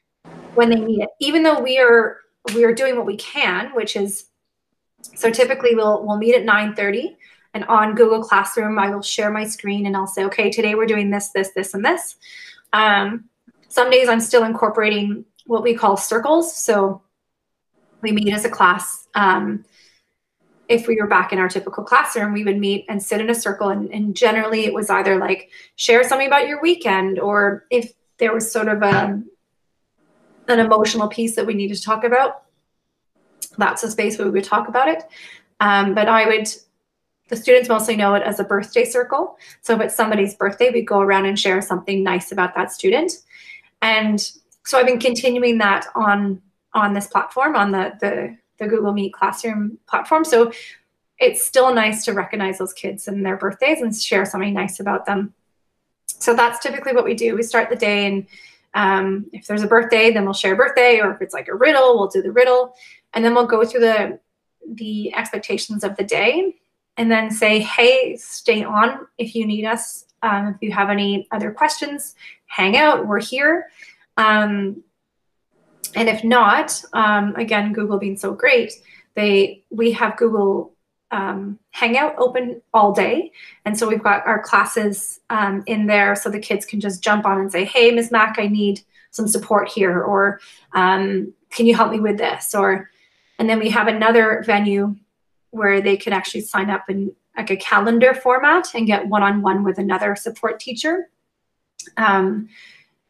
when 0.55 0.71
they 0.71 0.77
need 0.77 1.01
it 1.01 1.09
even 1.21 1.43
though 1.43 1.61
we 1.61 1.79
are 1.79 2.19
we 2.55 2.65
are 2.65 2.75
doing 2.75 2.97
what 2.97 3.07
we 3.07 3.17
can 3.17 3.75
which 3.75 3.97
is 3.97 4.27
so 5.15 5.31
typically 5.31 5.75
we'll 5.75 6.05
we'll 6.05 6.17
meet 6.17 6.35
at 6.35 6.45
9 6.45 6.75
30 6.75 7.17
and 7.55 7.65
on 7.65 7.95
google 7.95 8.23
classroom 8.23 8.79
i 8.79 8.91
will 8.91 9.03
share 9.03 9.31
my 9.31 9.45
screen 9.45 9.87
and 9.87 9.97
i'll 9.97 10.07
say 10.07 10.25
okay 10.25 10.51
today 10.51 10.75
we're 10.75 10.87
doing 10.87 11.11
this 11.11 11.31
this 11.31 11.51
this 11.51 11.75
and 11.75 11.85
this 11.85 12.17
um, 12.73 13.25
some 13.69 13.91
days 13.91 14.09
i'm 14.09 14.21
still 14.21 14.45
incorporating 14.45 15.25
what 15.47 15.63
we 15.63 15.75
call 15.75 15.97
circles 15.97 16.57
so 16.57 17.03
we 18.01 18.13
meet 18.13 18.33
as 18.33 18.45
a 18.45 18.51
class 18.51 19.09
um, 19.15 19.65
if 20.69 20.89
we 20.89 20.97
were 20.97 21.07
back 21.07 21.33
in 21.33 21.39
our 21.39 21.49
typical 21.49 21.85
classroom, 21.85 22.33
we 22.33 22.45
would 22.45 22.59
meet 22.59 22.87
and 22.89 23.03
sit 23.03 23.21
in 23.21 23.31
a 23.31 23.35
circle. 23.35 23.69
And, 23.69 23.93
and, 23.93 24.17
generally, 24.17 24.65
it 24.65 24.73
was 24.73 24.91
either 24.91 25.19
like 25.19 25.51
share 25.77 26.03
something 26.05 26.27
about 26.27 26.49
your 26.49 26.61
weekend, 26.63 27.19
or 27.19 27.67
if 27.71 27.93
there 28.19 28.33
was 28.33 28.51
sort 28.51 28.69
of 28.69 28.83
a, 28.83 29.23
an 30.49 30.59
emotional 30.59 31.09
piece 31.09 31.37
that 31.37 31.47
we 31.47 31.55
needed 31.55 31.77
to 31.77 31.83
talk 31.83 32.05
about, 32.05 32.44
that's 33.59 33.83
a 33.83 33.91
space 33.91 34.19
where 34.19 34.27
we 34.27 34.33
would 34.33 34.45
talk 34.45 34.69
about 34.69 34.89
it. 34.89 35.05
Um, 35.61 35.95
but 35.95 36.09
I 36.09 36.27
would, 36.27 36.49
the 37.29 37.37
students 37.37 37.69
mostly 37.69 37.97
know 37.97 38.15
it 38.15 38.23
as 38.23 38.41
a 38.41 38.45
birthday 38.45 38.85
circle. 38.85 39.39
So 39.63 39.75
if 39.75 39.81
it's 39.81 39.95
somebody's 39.95 40.35
birthday, 40.35 40.71
we 40.71 40.83
go 40.83 41.01
around 41.01 41.27
and 41.27 41.39
share 41.39 41.63
something 41.63 42.03
nice 42.03 42.33
about 42.33 42.55
that 42.55 42.73
student. 42.73 43.13
And 43.83 44.21
so 44.65 44.79
I've 44.79 44.87
been 44.87 44.99
continuing 44.99 45.59
that 45.59 45.87
on 45.95 46.41
on 46.73 46.93
this 46.93 47.07
platform, 47.07 47.55
on 47.55 47.71
the 47.71 47.93
the 48.01 48.37
the 48.59 48.67
Google 48.67 48.93
Meet 48.93 49.13
Classroom 49.13 49.79
platform. 49.87 50.25
So 50.25 50.53
it's 51.19 51.45
still 51.45 51.75
nice 51.75 52.05
to 52.05 52.13
recognize 52.13 52.59
those 52.59 52.73
kids 52.73 53.09
and 53.09 53.25
their 53.25 53.37
birthdays 53.37 53.81
and 53.81 53.95
share 53.95 54.25
something 54.25 54.53
nice 54.53 54.81
about 54.81 55.07
them. 55.07 55.35
So 56.07 56.35
that's 56.35 56.59
typically 56.59 56.93
what 56.93 57.05
we 57.05 57.15
do. 57.15 57.37
We 57.37 57.43
start 57.43 57.69
the 57.71 57.77
day 57.77 58.07
and 58.07 58.27
um, 58.75 59.27
if 59.33 59.47
there's 59.47 59.63
a 59.63 59.69
birthday, 59.69 60.13
then 60.13 60.25
we'll 60.25 60.35
share 60.35 60.57
birthday, 60.57 61.01
or 61.01 61.13
if 61.13 61.23
it's 61.23 61.35
like 61.35 61.49
a 61.49 61.55
riddle, 61.55 61.97
we'll 61.97 62.09
do 62.09 62.23
the 62.23 62.33
riddle, 62.33 62.75
and 63.13 63.25
then 63.25 63.35
we'll 63.35 63.47
go 63.47 63.65
through 63.65 63.81
the 63.81 64.19
the 64.75 65.15
expectations 65.15 65.85
of 65.85 65.97
the 65.97 66.05
day, 66.05 66.57
and 66.97 67.11
then 67.11 67.31
say, 67.31 67.61
"Hey, 67.61 68.17
stay 68.17 68.65
on 68.65 69.07
if 69.19 69.35
you 69.35 69.47
need 69.47 69.65
us. 69.65 70.07
Um, 70.23 70.49
if 70.49 70.57
you 70.61 70.73
have 70.73 70.91
any 70.91 71.29
other 71.31 71.53
questions, 71.53 72.17
hang 72.47 72.77
out. 72.77 73.07
We're 73.07 73.21
here." 73.21 73.69
Um, 74.17 74.83
and 75.95 76.09
if 76.09 76.25
not, 76.25 76.83
um, 76.93 77.37
again, 77.37 77.73
Google 77.73 77.99
being 77.99 78.17
so 78.17 78.33
great, 78.33 78.73
they 79.15 79.65
we 79.71 79.93
have 79.93 80.17
Google 80.17 80.74
um, 81.15 81.61
Hangout 81.71 82.17
open 82.19 82.61
all 82.75 82.93
day, 82.93 83.31
and 83.65 83.79
so 83.79 83.89
we've 83.89 84.03
got 84.03 84.27
our 84.27 84.43
classes 84.43 85.21
um, 85.31 85.63
in 85.67 85.87
there, 85.87 86.17
so 86.17 86.29
the 86.29 86.41
kids 86.41 86.67
can 86.67 86.81
just 86.81 87.05
jump 87.05 87.25
on 87.25 87.39
and 87.39 87.53
say, 87.53 87.65
"Hey, 87.65 87.93
Ms. 87.93 88.11
Mack, 88.11 88.37
I 88.39 88.49
need 88.49 88.81
some 89.13 89.29
support 89.29 89.69
here," 89.69 90.03
or 90.03 90.41
um, 90.73 91.33
"Can 91.51 91.67
you 91.67 91.75
help 91.77 91.93
me 91.93 92.01
with 92.01 92.19
this?" 92.19 92.53
Or, 92.53 92.91
and 93.39 93.49
then 93.49 93.61
we 93.61 93.71
have 93.71 93.87
another 93.87 94.43
venue 94.45 94.97
where 95.51 95.81
they 95.81 95.97
can 95.97 96.13
actually 96.13 96.41
sign 96.41 96.69
up 96.69 96.91
in 96.91 97.15
like 97.37 97.51
a 97.51 97.57
calendar 97.57 98.13
format 98.15 98.75
and 98.75 98.87
get 98.87 99.07
one-on-one 99.07 99.63
with 99.63 99.79
another 99.79 100.17
support 100.17 100.59
teacher. 100.59 101.09
Um, 101.97 102.49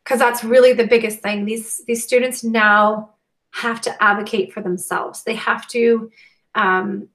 because 0.02 0.18
that's 0.18 0.44
really 0.44 0.74
the 0.74 0.86
biggest 0.86 1.20
thing. 1.20 1.46
These 1.46 1.82
these 1.86 2.04
students 2.04 2.44
now 2.44 3.14
have 3.52 3.80
to 3.82 4.02
advocate 4.02 4.52
for 4.52 4.60
themselves. 4.60 5.22
They 5.22 5.36
have 5.36 5.66
to 5.68 6.10
um, 6.54 7.08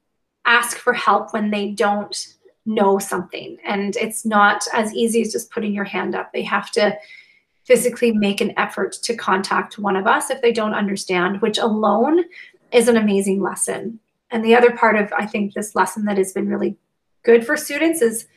ask 0.46 0.78
for 0.78 0.94
help 0.94 1.34
when 1.34 1.52
they 1.52 1.72
don't 1.72 2.36
know 2.66 3.00
something, 3.00 3.58
and 3.66 3.96
it's 3.96 4.26
not 4.26 4.64
as 4.74 4.94
easy 4.94 5.22
as 5.22 5.32
just 5.32 5.52
putting 5.52 5.74
your 5.74 5.86
hand 5.86 6.16
up. 6.16 6.32
They 6.32 6.44
have 6.44 6.72
to 6.72 6.98
physically 7.66 8.12
make 8.12 8.42
an 8.42 8.54
effort 8.58 8.94
to 8.94 9.16
contact 9.16 9.78
one 9.78 9.96
of 9.96 10.08
us 10.08 10.30
if 10.30 10.42
they 10.42 10.52
don't 10.52 10.74
understand, 10.74 11.42
which 11.42 11.58
alone 11.58 12.24
is 12.72 12.88
an 12.88 12.98
amazing 12.98 13.42
lesson. 13.42 14.00
And 14.32 14.44
the 14.44 14.56
other 14.56 14.72
part 14.72 14.96
of 14.96 15.12
I 15.18 15.26
think 15.26 15.54
this 15.54 15.76
lesson 15.76 16.06
that 16.06 16.18
has 16.18 16.34
been 16.34 16.48
really 16.48 16.78
good 17.24 17.46
for 17.46 17.58
students 17.58 18.02
is 18.02 18.28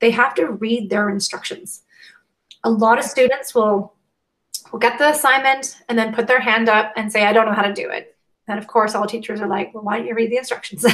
they 0.00 0.10
have 0.10 0.34
to 0.34 0.46
read 0.46 0.90
their 0.90 1.08
instructions. 1.08 1.82
A 2.64 2.70
lot 2.70 2.98
of 2.98 3.04
students 3.04 3.54
will 3.54 3.92
will 4.72 4.78
get 4.80 4.98
the 4.98 5.10
assignment 5.10 5.76
and 5.88 5.98
then 5.98 6.14
put 6.14 6.26
their 6.26 6.40
hand 6.40 6.68
up 6.68 6.92
and 6.96 7.12
say, 7.12 7.24
I 7.24 7.32
don't 7.32 7.46
know 7.46 7.52
how 7.52 7.62
to 7.62 7.72
do 7.72 7.88
it. 7.88 8.15
And 8.48 8.58
of 8.58 8.66
course, 8.66 8.94
all 8.94 9.06
teachers 9.06 9.40
are 9.40 9.48
like, 9.48 9.74
well, 9.74 9.82
why 9.82 9.98
don't 9.98 10.06
you 10.06 10.14
read 10.14 10.30
the 10.30 10.36
instructions? 10.36 10.84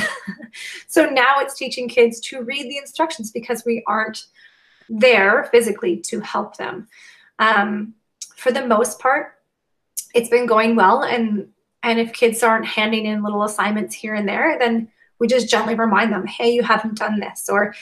so 0.87 1.06
now 1.06 1.40
it's 1.40 1.54
teaching 1.54 1.88
kids 1.88 2.18
to 2.21 2.42
read 2.42 2.71
the 2.71 2.78
instructions 2.78 3.30
because 3.30 3.64
we 3.64 3.82
aren't 3.87 4.26
there 4.88 5.44
physically 5.50 5.99
to 5.99 6.21
help 6.21 6.56
them. 6.56 6.88
Um, 7.38 7.94
for 8.37 8.52
the 8.52 8.66
most 8.66 8.99
part, 8.99 9.35
it's 10.14 10.28
been 10.28 10.47
going 10.47 10.76
well. 10.76 11.02
And, 11.02 11.49
and 11.82 11.99
if 11.99 12.12
kids 12.12 12.42
aren't 12.42 12.66
handing 12.66 13.06
in 13.06 13.23
little 13.23 13.44
assignments 13.44 13.94
here 13.94 14.14
and 14.14 14.28
there, 14.28 14.59
then 14.59 14.88
we 15.18 15.28
just 15.28 15.49
gently 15.49 15.75
remind 15.75 16.12
them, 16.12 16.26
hey, 16.26 16.52
you 16.52 16.62
haven't 16.62 16.99
done 16.99 17.21
this, 17.21 17.49
or 17.49 17.75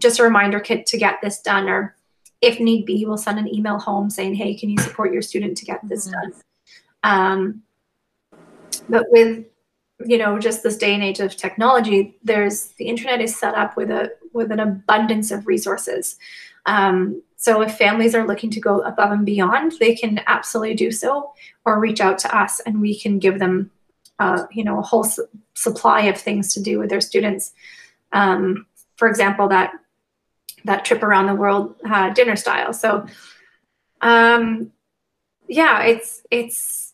just 0.00 0.20
a 0.20 0.22
reminder 0.22 0.60
kit 0.60 0.86
to 0.86 0.98
get 0.98 1.20
this 1.22 1.40
done, 1.40 1.68
or 1.68 1.96
if 2.40 2.60
need 2.60 2.84
be, 2.86 3.04
we'll 3.04 3.16
send 3.16 3.38
an 3.38 3.52
email 3.52 3.78
home 3.78 4.10
saying, 4.10 4.34
hey, 4.34 4.54
can 4.54 4.68
you 4.68 4.78
support 4.78 5.12
your 5.12 5.22
student 5.22 5.56
to 5.58 5.64
get 5.64 5.80
this 5.88 6.06
done? 6.06 6.32
Um, 7.02 7.62
but 8.88 9.06
with 9.10 9.44
you 10.04 10.18
know 10.18 10.38
just 10.38 10.62
this 10.62 10.76
day 10.76 10.94
and 10.94 11.02
age 11.02 11.20
of 11.20 11.36
technology 11.36 12.16
there's 12.22 12.68
the 12.78 12.86
internet 12.86 13.20
is 13.20 13.36
set 13.36 13.54
up 13.54 13.76
with 13.76 13.90
a 13.90 14.10
with 14.32 14.50
an 14.50 14.60
abundance 14.60 15.30
of 15.30 15.46
resources 15.46 16.16
um, 16.66 17.22
so 17.36 17.60
if 17.60 17.76
families 17.76 18.14
are 18.14 18.26
looking 18.26 18.50
to 18.50 18.60
go 18.60 18.80
above 18.80 19.12
and 19.12 19.26
beyond 19.26 19.72
they 19.78 19.94
can 19.94 20.20
absolutely 20.26 20.74
do 20.74 20.90
so 20.90 21.32
or 21.64 21.78
reach 21.78 22.00
out 22.00 22.18
to 22.18 22.36
us 22.36 22.60
and 22.60 22.80
we 22.80 22.98
can 22.98 23.18
give 23.18 23.38
them 23.38 23.70
uh, 24.18 24.44
you 24.50 24.64
know 24.64 24.78
a 24.78 24.82
whole 24.82 25.04
su- 25.04 25.28
supply 25.54 26.02
of 26.02 26.18
things 26.18 26.52
to 26.54 26.62
do 26.62 26.78
with 26.78 26.90
their 26.90 27.00
students 27.00 27.52
um, 28.12 28.66
for 28.96 29.08
example 29.08 29.48
that 29.48 29.72
that 30.64 30.84
trip 30.84 31.02
around 31.02 31.26
the 31.26 31.34
world 31.34 31.74
uh, 31.88 32.10
dinner 32.10 32.36
style. 32.36 32.72
So, 32.72 33.06
um, 34.00 34.72
yeah, 35.46 35.82
it's 35.82 36.22
it's 36.30 36.93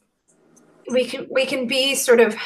we 0.91 1.05
can 1.05 1.27
we 1.31 1.47
can 1.47 1.67
be 1.67 1.95
sort 1.95 2.21
of 2.21 2.37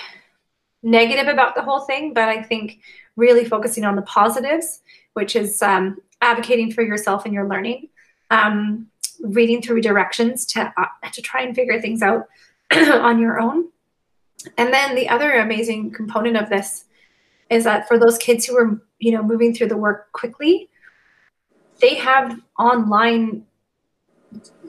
negative 0.82 1.28
about 1.28 1.54
the 1.54 1.62
whole 1.62 1.80
thing, 1.80 2.12
but 2.12 2.28
I 2.28 2.42
think 2.42 2.80
really 3.16 3.44
focusing 3.44 3.84
on 3.84 3.96
the 3.96 4.02
positives, 4.02 4.82
which 5.14 5.34
is 5.34 5.62
um, 5.62 5.98
advocating 6.20 6.72
for 6.72 6.82
yourself 6.82 7.24
and 7.24 7.34
your 7.34 7.48
learning, 7.48 7.88
um, 8.30 8.88
reading 9.20 9.62
through 9.62 9.80
directions 9.80 10.46
to 10.46 10.72
uh, 10.76 11.10
to 11.12 11.22
try 11.22 11.42
and 11.42 11.54
figure 11.54 11.80
things 11.80 12.02
out 12.02 12.26
on 12.72 13.18
your 13.18 13.40
own. 13.40 13.68
And 14.58 14.72
then 14.72 14.94
the 14.94 15.08
other 15.08 15.32
amazing 15.32 15.92
component 15.92 16.36
of 16.36 16.50
this 16.50 16.84
is 17.50 17.64
that 17.64 17.88
for 17.88 17.98
those 17.98 18.18
kids 18.18 18.44
who 18.44 18.56
are 18.58 18.80
you 18.98 19.12
know 19.12 19.22
moving 19.22 19.54
through 19.54 19.68
the 19.68 19.76
work 19.76 20.12
quickly, 20.12 20.68
they 21.80 21.94
have 21.94 22.38
online 22.58 23.46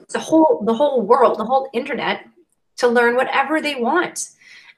the 0.08 0.18
whole 0.18 0.62
the 0.64 0.74
whole 0.74 1.02
world, 1.02 1.38
the 1.38 1.44
whole 1.44 1.68
internet 1.72 2.26
to 2.78 2.88
learn 2.88 3.16
whatever 3.16 3.60
they 3.60 3.74
want. 3.74 4.30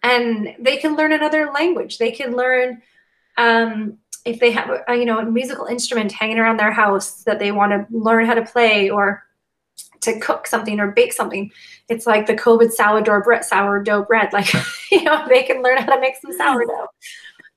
And 0.02 0.55
they 0.59 0.76
can 0.76 0.97
learn 0.97 1.12
another 1.12 1.50
language. 1.52 1.99
They 1.99 2.12
can 2.12 2.37
learn 2.37 2.83
um, 3.37 3.99
if 4.25 4.40
they 4.40 4.50
have 4.52 4.71
a, 4.88 4.95
you 4.95 5.05
know 5.05 5.19
a 5.19 5.25
musical 5.25 5.67
instrument 5.67 6.12
hanging 6.12 6.38
around 6.38 6.59
their 6.59 6.73
house 6.73 7.23
that 7.25 7.38
they 7.38 7.52
want 7.52 7.73
to 7.73 7.87
learn 7.97 8.26
how 8.26 8.35
to 8.35 8.45
play 8.45 8.90
or 8.90 9.25
to 10.00 10.21
cook 10.21 10.47
something 10.47 10.78
or 10.81 10.93
bake 10.93 11.12
something. 11.12 11.50
It's 11.88 12.07
like 12.07 12.26
the 12.26 12.35
COVID 12.35 12.71
sourdough 12.71 13.23
bread, 13.23 13.45
sourdough 13.45 14.05
bread. 14.05 14.31
Like 14.33 14.52
you 14.90 15.02
know, 15.05 15.26
they 15.28 15.43
can 15.43 15.62
learn 15.62 15.78
how 15.78 15.95
to 15.95 16.00
make 16.00 16.17
some 16.17 16.33
sourdough. 16.33 16.88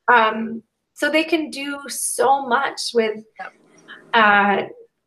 Um, 0.08 0.64
so 0.94 1.10
they 1.10 1.24
can 1.24 1.50
do 1.50 1.80
so 1.88 2.46
much 2.48 2.92
with 2.94 3.24
uh, 4.14 4.64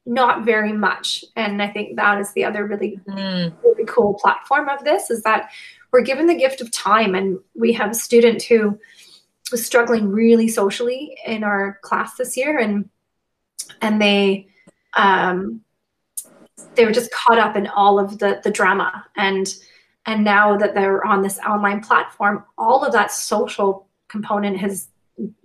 not 0.07 0.45
very 0.45 0.73
much. 0.73 1.25
And 1.37 1.63
I 1.63 1.69
think 1.69 1.97
that 1.97 2.21
is 2.21 2.33
the 2.33 2.45
other 2.45 2.67
really, 2.67 3.01
mm. 3.09 3.53
really 3.63 3.85
cool 3.87 4.15
platform 4.15 4.69
of 4.69 4.85
this 4.85 5.11
is 5.11 5.23
that 5.23 5.51
we're 5.93 6.03
given 6.03 6.27
the 6.27 6.35
gift 6.35 6.61
of 6.61 6.71
time. 6.71 7.15
And 7.15 7.39
we 7.55 7.73
have 7.73 7.91
a 7.91 7.95
student 7.95 8.43
who 8.43 8.79
was 9.51 9.65
struggling 9.65 10.09
really 10.09 10.49
socially 10.49 11.17
in 11.27 11.45
our 11.45 11.79
class 11.83 12.17
this 12.17 12.37
year. 12.37 12.59
And 12.59 12.89
and 13.81 14.01
they 14.01 14.49
um, 14.97 15.61
they 16.75 16.85
were 16.85 16.93
just 16.93 17.13
caught 17.13 17.39
up 17.39 17.57
in 17.57 17.67
all 17.69 17.99
of 17.99 18.19
the 18.19 18.41
the 18.45 18.51
drama 18.51 19.05
and 19.17 19.55
and 20.07 20.23
now 20.23 20.57
that 20.57 20.75
they're 20.75 21.05
on 21.07 21.23
this 21.23 21.39
online 21.41 21.81
platform 21.81 22.45
all 22.59 22.85
of 22.85 22.93
that 22.93 23.11
social 23.11 23.87
component 24.09 24.57
has 24.57 24.89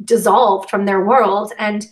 dissolved 0.04 0.70
from 0.70 0.86
their 0.86 1.04
world 1.06 1.54
and 1.58 1.88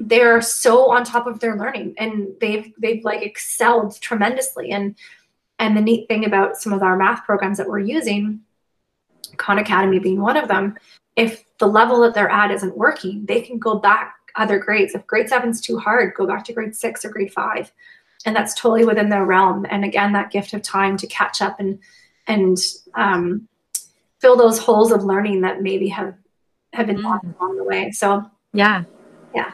they're 0.00 0.40
so 0.40 0.90
on 0.90 1.04
top 1.04 1.26
of 1.26 1.40
their 1.40 1.56
learning 1.56 1.94
and 1.98 2.28
they've 2.40 2.72
they've 2.78 3.04
like 3.04 3.22
excelled 3.22 3.98
tremendously 4.00 4.70
and 4.70 4.96
and 5.58 5.76
the 5.76 5.80
neat 5.80 6.08
thing 6.08 6.24
about 6.24 6.56
some 6.56 6.72
of 6.72 6.82
our 6.82 6.96
math 6.96 7.24
programs 7.24 7.58
that 7.58 7.68
we're 7.68 7.78
using 7.78 8.40
khan 9.36 9.58
academy 9.58 9.98
being 9.98 10.20
one 10.20 10.36
of 10.36 10.48
them 10.48 10.76
if 11.16 11.44
the 11.58 11.66
level 11.66 12.00
that 12.00 12.12
they're 12.12 12.30
at 12.30 12.50
isn't 12.50 12.76
working 12.76 13.24
they 13.26 13.40
can 13.40 13.58
go 13.58 13.78
back 13.78 14.16
other 14.36 14.58
grades. 14.58 14.94
If 14.94 15.06
grade 15.06 15.28
seven's 15.28 15.60
too 15.60 15.78
hard, 15.78 16.14
go 16.14 16.26
back 16.26 16.44
to 16.44 16.52
grade 16.52 16.74
six 16.74 17.04
or 17.04 17.10
grade 17.10 17.32
five. 17.32 17.72
And 18.26 18.34
that's 18.34 18.54
totally 18.54 18.84
within 18.84 19.08
their 19.08 19.24
realm. 19.24 19.66
And 19.68 19.84
again, 19.84 20.12
that 20.12 20.30
gift 20.30 20.54
of 20.54 20.62
time 20.62 20.96
to 20.98 21.06
catch 21.06 21.42
up 21.42 21.60
and 21.60 21.78
and 22.26 22.56
um, 22.94 23.48
fill 24.20 24.36
those 24.36 24.58
holes 24.58 24.92
of 24.92 25.04
learning 25.04 25.42
that 25.42 25.62
maybe 25.62 25.88
have 25.88 26.14
have 26.72 26.86
been 26.86 27.02
lost 27.02 27.24
mm. 27.24 27.38
along 27.38 27.56
the 27.56 27.64
way. 27.64 27.90
So 27.90 28.24
yeah, 28.52 28.84
yeah. 29.34 29.52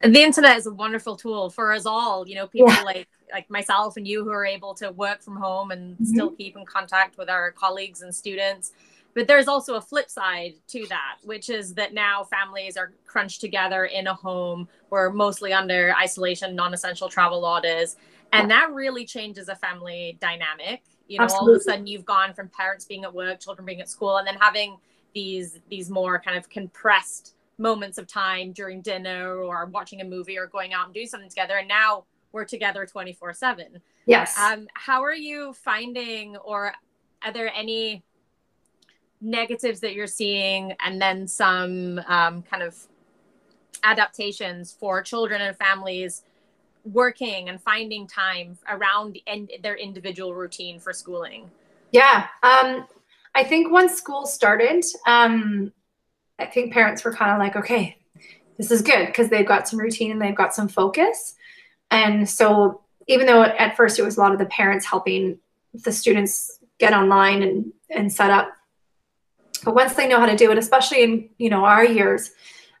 The 0.00 0.22
internet 0.22 0.56
is 0.56 0.66
a 0.66 0.72
wonderful 0.72 1.16
tool 1.16 1.50
for 1.50 1.72
us 1.72 1.84
all. 1.84 2.28
You 2.28 2.36
know, 2.36 2.46
people 2.46 2.72
yeah. 2.72 2.82
like 2.82 3.08
like 3.32 3.50
myself 3.50 3.96
and 3.96 4.06
you 4.06 4.24
who 4.24 4.30
are 4.30 4.46
able 4.46 4.74
to 4.74 4.92
work 4.92 5.22
from 5.22 5.36
home 5.36 5.70
and 5.70 5.94
mm-hmm. 5.94 6.04
still 6.04 6.30
keep 6.30 6.56
in 6.56 6.64
contact 6.64 7.18
with 7.18 7.28
our 7.28 7.50
colleagues 7.50 8.02
and 8.02 8.14
students. 8.14 8.72
But 9.14 9.26
there's 9.26 9.48
also 9.48 9.74
a 9.74 9.80
flip 9.80 10.10
side 10.10 10.54
to 10.68 10.86
that, 10.88 11.16
which 11.24 11.50
is 11.50 11.74
that 11.74 11.92
now 11.92 12.24
families 12.24 12.76
are 12.76 12.92
crunched 13.06 13.40
together 13.40 13.86
in 13.86 14.06
a 14.06 14.14
home. 14.14 14.68
We're 14.90 15.10
mostly 15.10 15.52
under 15.52 15.92
isolation, 16.00 16.54
non-essential 16.54 17.08
travel 17.08 17.44
orders, 17.44 17.96
and 18.32 18.50
that 18.50 18.72
really 18.72 19.04
changes 19.04 19.48
a 19.48 19.56
family 19.56 20.18
dynamic. 20.20 20.82
You 21.08 21.18
know, 21.18 21.24
Absolutely. 21.24 21.48
all 21.48 21.54
of 21.54 21.60
a 21.60 21.64
sudden 21.64 21.86
you've 21.86 22.04
gone 22.04 22.34
from 22.34 22.48
parents 22.50 22.84
being 22.84 23.04
at 23.04 23.12
work, 23.12 23.40
children 23.40 23.66
being 23.66 23.80
at 23.80 23.88
school, 23.88 24.18
and 24.18 24.26
then 24.26 24.36
having 24.36 24.76
these 25.14 25.58
these 25.68 25.90
more 25.90 26.20
kind 26.20 26.36
of 26.36 26.48
compressed 26.48 27.34
moments 27.58 27.98
of 27.98 28.06
time 28.06 28.52
during 28.52 28.80
dinner 28.80 29.36
or 29.36 29.66
watching 29.66 30.00
a 30.00 30.04
movie 30.04 30.38
or 30.38 30.46
going 30.46 30.72
out 30.72 30.86
and 30.86 30.94
doing 30.94 31.06
something 31.06 31.28
together. 31.28 31.56
And 31.58 31.68
now 31.68 32.04
we're 32.32 32.44
together 32.44 32.86
24 32.86 33.34
7. 33.34 33.80
Yes. 34.06 34.38
Um, 34.38 34.68
how 34.74 35.02
are 35.02 35.14
you 35.14 35.52
finding, 35.52 36.36
or 36.36 36.72
are 37.22 37.32
there 37.32 37.52
any 37.54 38.02
negatives 39.20 39.80
that 39.80 39.94
you're 39.94 40.06
seeing, 40.06 40.72
and 40.80 41.00
then 41.00 41.26
some 41.26 42.00
um, 42.06 42.42
kind 42.42 42.62
of 42.62 42.76
adaptations 43.82 44.72
for 44.72 45.02
children 45.02 45.40
and 45.40 45.56
families 45.56 46.22
working 46.84 47.48
and 47.48 47.60
finding 47.60 48.06
time 48.06 48.56
around 48.68 49.18
in, 49.26 49.48
their 49.62 49.76
individual 49.76 50.34
routine 50.34 50.78
for 50.78 50.92
schooling? 50.92 51.50
Yeah. 51.92 52.28
Um, 52.42 52.86
I 53.34 53.44
think 53.44 53.70
once 53.70 53.94
school 53.94 54.26
started, 54.26 54.84
um, 55.06 55.72
I 56.38 56.46
think 56.46 56.72
parents 56.72 57.04
were 57.04 57.12
kind 57.12 57.32
of 57.32 57.38
like, 57.38 57.56
okay, 57.56 57.98
this 58.56 58.70
is 58.70 58.82
good 58.82 59.06
because 59.06 59.28
they've 59.28 59.46
got 59.46 59.68
some 59.68 59.78
routine 59.78 60.10
and 60.10 60.20
they've 60.20 60.34
got 60.34 60.54
some 60.54 60.68
focus. 60.68 61.34
And 61.90 62.28
so, 62.28 62.82
even 63.06 63.26
though 63.26 63.42
at 63.42 63.76
first 63.76 63.98
it 63.98 64.02
was 64.02 64.18
a 64.18 64.20
lot 64.20 64.32
of 64.32 64.38
the 64.38 64.46
parents 64.46 64.84
helping 64.84 65.38
the 65.72 65.92
students 65.92 66.58
get 66.78 66.92
online 66.92 67.42
and, 67.42 67.72
and 67.90 68.12
set 68.12 68.30
up, 68.30 68.52
but 69.64 69.74
once 69.74 69.94
they 69.94 70.06
know 70.06 70.20
how 70.20 70.26
to 70.26 70.36
do 70.36 70.50
it, 70.50 70.58
especially 70.58 71.02
in 71.02 71.28
you 71.38 71.50
know 71.50 71.64
our 71.64 71.84
years, 71.84 72.30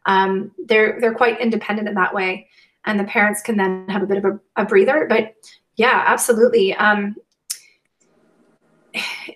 um, 0.06 0.52
they're 0.66 1.00
they're 1.00 1.14
quite 1.14 1.40
independent 1.40 1.88
in 1.88 1.94
that 1.94 2.14
way, 2.14 2.48
and 2.84 2.98
the 2.98 3.04
parents 3.04 3.42
can 3.42 3.56
then 3.56 3.88
have 3.88 4.02
a 4.02 4.06
bit 4.06 4.18
of 4.18 4.24
a, 4.24 4.40
a 4.56 4.64
breather. 4.64 5.06
But 5.08 5.34
yeah, 5.76 6.04
absolutely. 6.06 6.74
Um, 6.74 7.16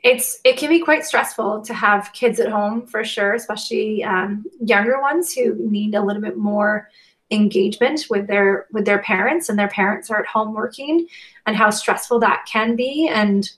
it's 0.02 0.40
it 0.44 0.56
can 0.56 0.68
be 0.68 0.80
quite 0.80 1.04
stressful 1.04 1.62
to 1.62 1.74
have 1.74 2.12
kids 2.12 2.40
at 2.40 2.50
home 2.50 2.86
for 2.86 3.04
sure, 3.04 3.34
especially 3.34 4.02
um, 4.04 4.44
younger 4.60 5.00
ones 5.00 5.32
who 5.32 5.54
need 5.70 5.94
a 5.94 6.02
little 6.02 6.22
bit 6.22 6.36
more 6.36 6.88
engagement 7.30 8.06
with 8.10 8.26
their 8.26 8.66
with 8.72 8.84
their 8.84 9.00
parents 9.00 9.48
and 9.48 9.58
their 9.58 9.68
parents 9.68 10.10
are 10.10 10.20
at 10.20 10.26
home 10.26 10.54
working 10.54 11.06
and 11.46 11.56
how 11.56 11.70
stressful 11.70 12.18
that 12.20 12.44
can 12.46 12.76
be. 12.76 13.08
And 13.08 13.50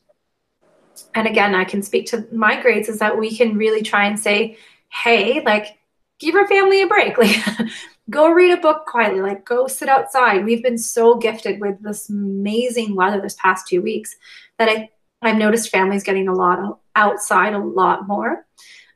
and 1.16 1.26
again 1.26 1.56
i 1.56 1.64
can 1.64 1.82
speak 1.82 2.06
to 2.06 2.24
my 2.30 2.60
grades 2.60 2.88
is 2.88 3.00
that 3.00 3.18
we 3.18 3.36
can 3.36 3.56
really 3.56 3.82
try 3.82 4.04
and 4.04 4.18
say 4.18 4.56
hey 4.88 5.42
like 5.44 5.76
give 6.20 6.34
your 6.34 6.46
family 6.48 6.82
a 6.82 6.86
break. 6.86 7.16
Like 7.24 7.70
go 8.10 8.30
read 8.30 8.52
a 8.52 8.60
book 8.60 8.84
quietly 8.86 9.22
like 9.22 9.46
go 9.46 9.66
sit 9.66 9.88
outside. 9.88 10.44
We've 10.44 10.62
been 10.62 10.76
so 10.76 11.16
gifted 11.16 11.58
with 11.58 11.82
this 11.82 12.10
amazing 12.10 12.94
weather 12.94 13.18
this 13.20 13.36
past 13.40 13.66
two 13.66 13.80
weeks 13.80 14.14
that 14.58 14.68
i 14.68 14.90
i've 15.26 15.36
noticed 15.36 15.70
families 15.70 16.02
getting 16.02 16.28
a 16.28 16.34
lot 16.34 16.78
outside 16.96 17.54
a 17.54 17.58
lot 17.58 18.06
more. 18.06 18.46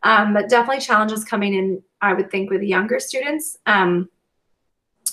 Um, 0.02 0.32
but 0.32 0.48
definitely 0.48 0.80
challenges 0.80 1.24
coming 1.24 1.54
in 1.54 1.82
i 2.00 2.12
would 2.12 2.30
think 2.30 2.50
with 2.50 2.62
younger 2.62 3.00
students. 3.00 3.58
Um, 3.66 4.08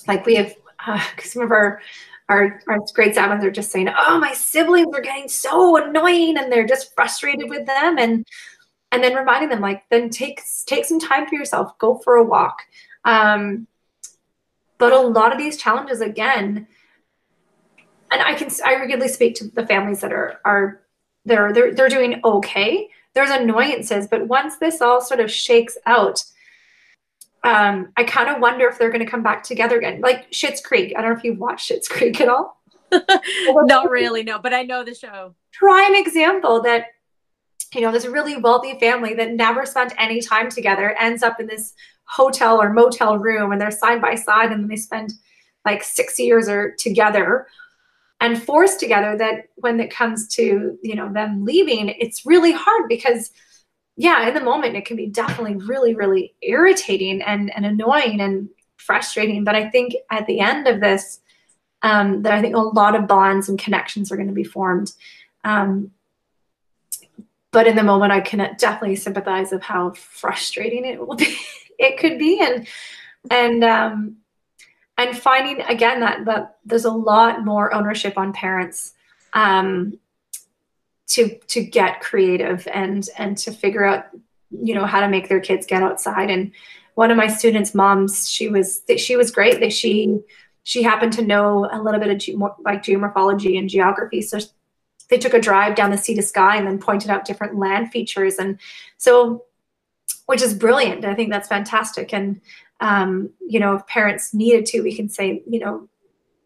like 0.08 0.26
we 0.26 0.36
have 0.36 0.54
uh, 0.86 1.04
some 1.20 1.42
of 1.42 1.52
our 1.52 1.82
our, 2.28 2.60
our 2.68 2.80
grade 2.96 3.14
sevens 3.14 3.44
are 3.44 3.52
just 3.52 3.72
saying, 3.72 3.90
"Oh, 3.96 4.20
my 4.20 4.34
siblings 4.34 4.96
are 4.96 5.02
getting 5.02 5.30
so 5.30 5.78
annoying," 5.78 6.38
and 6.38 6.52
they're 6.52 6.66
just 6.66 6.94
frustrated 6.96 7.50
with 7.50 7.66
them, 7.68 7.98
and 7.98 8.26
and 8.92 9.04
then 9.04 9.14
reminding 9.14 9.50
them 9.50 9.62
like, 9.62 9.84
then 9.90 10.10
take 10.10 10.42
take 10.66 10.86
some 10.86 11.00
time 11.00 11.28
for 11.28 11.36
yourself, 11.36 11.78
go 11.78 11.98
for 12.00 12.16
a 12.16 12.24
walk. 12.24 12.60
Um, 13.04 13.68
but 14.78 14.94
a 14.94 15.00
lot 15.00 15.32
of 15.32 15.38
these 15.38 15.58
challenges, 15.58 16.02
again, 16.02 16.68
and 18.12 18.22
I 18.22 18.34
can 18.34 18.50
I 18.66 18.76
regularly 18.76 19.10
speak 19.10 19.36
to 19.36 19.48
the 19.50 19.68
families 19.68 20.02
that 20.02 20.14
are 20.14 20.40
are 20.46 20.82
they're 21.26 21.52
they're 21.54 21.74
they're 21.74 21.90
doing 21.90 22.22
okay. 22.24 22.90
There's 23.14 23.30
annoyances, 23.30 24.08
but 24.08 24.28
once 24.28 24.58
this 24.58 24.82
all 24.82 25.02
sort 25.02 25.20
of 25.20 25.32
shakes 25.32 25.78
out, 25.86 26.24
um, 27.44 27.92
I 27.96 28.04
kind 28.04 28.30
of 28.30 28.42
wonder 28.42 28.68
if 28.68 28.78
they're 28.78 28.92
going 28.92 29.06
to 29.06 29.10
come 29.10 29.24
back 29.24 29.44
together 29.44 29.78
again. 29.78 30.02
Like 30.02 30.30
Schitt's 30.32 30.62
Creek. 30.62 30.94
I 30.98 31.02
don't 31.02 31.12
know 31.12 31.18
if 31.18 31.24
you've 31.24 31.40
watched 31.40 31.72
Schitt's 31.72 31.88
Creek 31.88 32.20
at 32.20 32.28
all. 32.28 32.62
Not 33.50 33.90
really, 33.90 34.24
no, 34.24 34.40
but 34.40 34.54
I 34.54 34.64
know 34.64 34.84
the 34.84 34.94
show. 34.94 35.36
Prime 35.54 35.96
example 35.96 36.62
that, 36.64 36.88
you 37.74 37.82
know, 37.82 37.92
this 37.92 38.06
really 38.06 38.38
wealthy 38.38 38.78
family 38.80 39.14
that 39.16 39.34
never 39.34 39.66
spent 39.66 39.94
any 39.98 40.22
time 40.22 40.50
together 40.50 40.96
ends 41.00 41.24
up 41.24 41.40
in 41.40 41.48
this 41.48 41.74
hotel 42.06 42.62
or 42.62 42.74
motel 42.74 43.18
room 43.18 43.52
and 43.52 43.60
they're 43.60 43.72
side 43.72 44.02
by 44.02 44.16
side 44.16 44.52
and 44.52 44.64
then 44.64 44.68
they 44.68 44.76
spend 44.76 45.14
like 45.66 45.84
six 45.84 46.20
years 46.20 46.48
or 46.48 46.76
together 46.78 47.48
and 48.20 48.42
forced 48.42 48.80
together 48.80 49.18
that 49.18 49.50
when 49.56 49.80
it 49.80 49.92
comes 49.92 50.28
to, 50.36 50.78
you 50.82 50.96
know, 50.96 51.12
them 51.12 51.46
leaving, 51.46 51.90
it's 51.90 52.26
really 52.26 52.52
hard 52.52 52.88
because– 52.88 53.32
yeah, 53.98 54.28
in 54.28 54.34
the 54.34 54.42
moment, 54.42 54.76
it 54.76 54.86
can 54.86 54.98
be 54.98 55.08
definitely 55.08 55.56
really, 55.56 55.96
really 55.96 56.36
irritating 56.42 57.22
and, 57.22 57.54
and 57.56 57.66
annoying 57.66 58.20
and 58.20 58.50
frustrating. 58.78 59.44
But 59.44 59.56
I 59.56 59.70
think 59.70 59.94
at 60.12 60.28
the 60.28 60.42
end 60.42 60.68
of 60.68 60.82
this, 60.82 61.22
um, 61.82 62.24
that 62.24 62.34
I 62.34 62.42
think 62.42 62.56
a 62.56 62.60
lot 62.60 62.96
of 62.96 63.08
bonds 63.08 63.48
and 63.48 63.60
connections 63.60 64.12
are 64.12 64.16
going 64.16 64.28
to 64.28 64.34
be 64.34 64.44
formed. 64.44 64.92
Um, 65.44 65.92
but 67.52 67.68
in 67.68 67.78
the 67.78 67.84
moment, 67.84 68.12
I 68.12 68.20
can 68.20 68.56
definitely 68.58 68.98
sympathize 68.98 69.54
of 69.54 69.62
how 69.62 69.92
frustrating 69.92 70.84
it 70.84 71.00
will 71.00 71.16
be. 71.16 71.38
it 71.80 71.98
could 71.98 72.20
be, 72.20 72.42
and 72.42 72.68
and 73.32 73.64
um, 73.64 74.18
and 74.98 75.18
finding 75.18 75.62
again 75.62 76.00
that 76.00 76.26
that 76.26 76.58
there's 76.66 76.86
a 76.86 76.92
lot 76.92 77.44
more 77.44 77.74
ownership 77.74 78.18
on 78.18 78.34
parents 78.34 78.94
um, 79.34 80.00
to 81.08 81.38
to 81.48 81.64
get 81.64 82.02
creative 82.02 82.68
and 82.74 83.10
and 83.18 83.38
to 83.40 83.52
figure 83.52 83.84
out 83.84 84.06
you 84.52 84.74
know 84.74 84.86
how 84.86 85.02
to 85.02 85.10
make 85.10 85.28
their 85.30 85.40
kids 85.40 85.66
get 85.66 85.84
outside. 85.84 86.30
And 86.30 86.52
one 86.96 87.12
of 87.12 87.18
my 87.18 87.28
students 87.28 87.76
moms 87.76 88.30
she 88.30 88.48
was 88.48 88.82
she 88.98 89.16
was 89.16 89.32
great. 89.32 89.60
That 89.60 89.74
she 89.74 90.20
she 90.64 90.82
happened 90.82 91.14
to 91.14 91.22
know 91.22 91.70
a 91.72 91.82
little 91.82 92.00
bit 92.00 92.10
of 92.10 92.18
ge- 92.18 92.64
like 92.64 92.84
geomorphology 92.84 93.60
and 93.60 93.70
geography. 93.70 94.22
So 94.22 94.40
they 95.10 95.18
took 95.18 95.34
a 95.34 95.42
drive 95.42 95.76
down 95.76 95.92
the 95.92 95.98
sea 95.98 96.16
to 96.16 96.24
sky 96.24 96.58
and 96.58 96.66
then 96.66 96.80
pointed 96.80 97.12
out 97.12 97.26
different 97.26 97.60
land 97.60 97.92
features. 97.92 98.38
And 98.38 98.58
so 98.98 99.46
which 100.26 100.42
is 100.42 100.54
brilliant. 100.54 101.06
I 101.06 101.14
think 101.14 101.30
that's 101.30 101.48
fantastic. 101.48 102.14
And 102.14 102.42
um, 102.80 103.30
you 103.40 103.60
know 103.60 103.76
if 103.76 103.88
parents 103.88 104.34
needed 104.34 104.66
to 104.66 104.82
we 104.82 104.96
can 104.96 105.10
say 105.10 105.44
you 105.50 105.60
know 105.60 105.88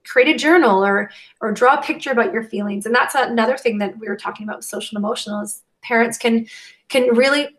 create 0.09 0.33
a 0.33 0.37
journal 0.37 0.83
or 0.83 1.11
or 1.41 1.51
draw 1.51 1.75
a 1.75 1.81
picture 1.81 2.11
about 2.11 2.33
your 2.33 2.43
feelings. 2.43 2.85
And 2.85 2.93
that's 2.93 3.15
another 3.15 3.57
thing 3.57 3.77
that 3.77 3.97
we 3.97 4.07
were 4.07 4.17
talking 4.17 4.47
about 4.47 4.63
social 4.63 4.97
and 4.97 5.03
emotional 5.03 5.41
is 5.41 5.61
parents 5.81 6.17
can 6.17 6.47
can 6.89 7.15
really 7.15 7.49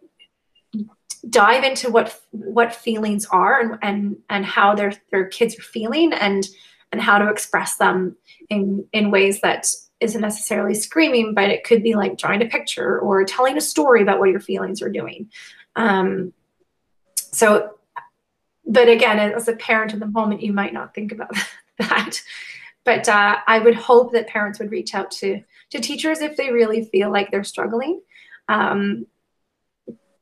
dive 1.29 1.65
into 1.65 1.91
what 1.91 2.21
what 2.31 2.75
feelings 2.75 3.27
are 3.27 3.61
and 3.61 3.79
and, 3.83 4.17
and 4.29 4.45
how 4.45 4.75
their 4.75 4.93
their 5.11 5.27
kids 5.27 5.59
are 5.59 5.63
feeling 5.63 6.13
and 6.13 6.49
and 6.93 7.01
how 7.01 7.19
to 7.19 7.29
express 7.29 7.77
them 7.77 8.17
in 8.49 8.85
in 8.93 9.11
ways 9.11 9.41
that 9.41 9.67
isn't 10.01 10.23
necessarily 10.23 10.75
screaming 10.75 11.35
but 11.35 11.51
it 11.51 11.63
could 11.63 11.83
be 11.83 11.95
like 11.95 12.17
drawing 12.17 12.41
a 12.43 12.47
picture 12.47 12.99
or 12.99 13.23
telling 13.25 13.57
a 13.59 13.61
story 13.61 14.01
about 14.01 14.19
what 14.19 14.31
your 14.31 14.41
feelings 14.41 14.83
are 14.83 14.91
doing. 14.91 15.31
Um, 15.77 16.33
so 17.17 17.75
but 18.71 18.89
again 18.89 19.19
as 19.19 19.49
a 19.49 19.57
parent 19.57 19.93
in 19.93 19.99
the 19.99 20.07
moment 20.07 20.43
you 20.43 20.53
might 20.53 20.73
not 20.73 20.95
think 20.95 21.13
about 21.13 21.35
that. 21.79 22.23
But 22.85 23.09
uh, 23.09 23.37
I 23.47 23.59
would 23.59 23.75
hope 23.75 24.13
that 24.13 24.27
parents 24.27 24.59
would 24.59 24.71
reach 24.71 24.95
out 24.95 25.11
to 25.13 25.43
to 25.71 25.81
teachers 25.81 26.21
if 26.21 26.37
they 26.37 26.51
really 26.51 26.85
feel 26.85 27.13
like 27.13 27.31
they're 27.31 27.45
struggling. 27.45 28.01
Um, 28.49 29.07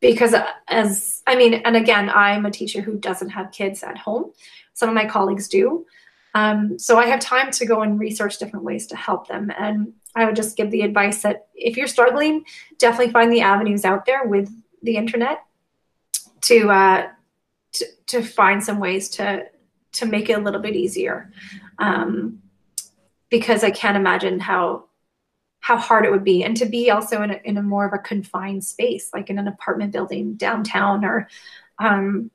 because 0.00 0.34
uh, 0.34 0.46
as 0.66 1.22
I 1.26 1.36
mean, 1.36 1.54
and 1.54 1.76
again, 1.76 2.10
I'm 2.10 2.46
a 2.46 2.50
teacher 2.50 2.80
who 2.80 2.98
doesn't 2.98 3.30
have 3.30 3.52
kids 3.52 3.82
at 3.82 3.98
home. 3.98 4.32
Some 4.74 4.88
of 4.88 4.94
my 4.94 5.06
colleagues 5.06 5.48
do. 5.48 5.86
Um, 6.34 6.78
so 6.78 6.98
I 6.98 7.06
have 7.06 7.20
time 7.20 7.50
to 7.52 7.66
go 7.66 7.82
and 7.82 7.98
research 7.98 8.38
different 8.38 8.64
ways 8.64 8.86
to 8.88 8.96
help 8.96 9.28
them. 9.28 9.50
And 9.58 9.94
I 10.14 10.24
would 10.24 10.36
just 10.36 10.56
give 10.56 10.70
the 10.70 10.82
advice 10.82 11.22
that 11.22 11.48
if 11.54 11.76
you're 11.76 11.88
struggling, 11.88 12.44
definitely 12.78 13.12
find 13.12 13.32
the 13.32 13.40
avenues 13.40 13.84
out 13.84 14.04
there 14.04 14.24
with 14.24 14.50
the 14.82 14.96
internet 14.96 15.42
to 16.42 16.70
uh, 16.70 17.08
to, 17.72 17.86
to 18.06 18.22
find 18.22 18.62
some 18.62 18.78
ways 18.78 19.08
to 19.10 19.46
to 19.90 20.06
make 20.06 20.28
it 20.28 20.38
a 20.38 20.40
little 20.40 20.60
bit 20.60 20.76
easier. 20.76 21.30
Um, 21.78 22.42
because 23.30 23.62
i 23.62 23.70
can't 23.70 23.96
imagine 23.96 24.40
how 24.40 24.84
how 25.60 25.76
hard 25.76 26.06
it 26.06 26.10
would 26.10 26.24
be. 26.24 26.44
And 26.44 26.56
to 26.56 26.66
be 26.66 26.90
also 26.90 27.20
in 27.22 27.30
a, 27.30 27.40
in 27.44 27.58
a 27.58 27.62
more 27.62 27.84
of 27.84 27.92
a 27.92 27.98
confined 27.98 28.64
space 28.64 29.10
like 29.12 29.28
in 29.28 29.38
an 29.38 29.48
apartment 29.48 29.92
building 29.92 30.34
downtown 30.34 31.04
or 31.04 31.28
um, 31.78 32.30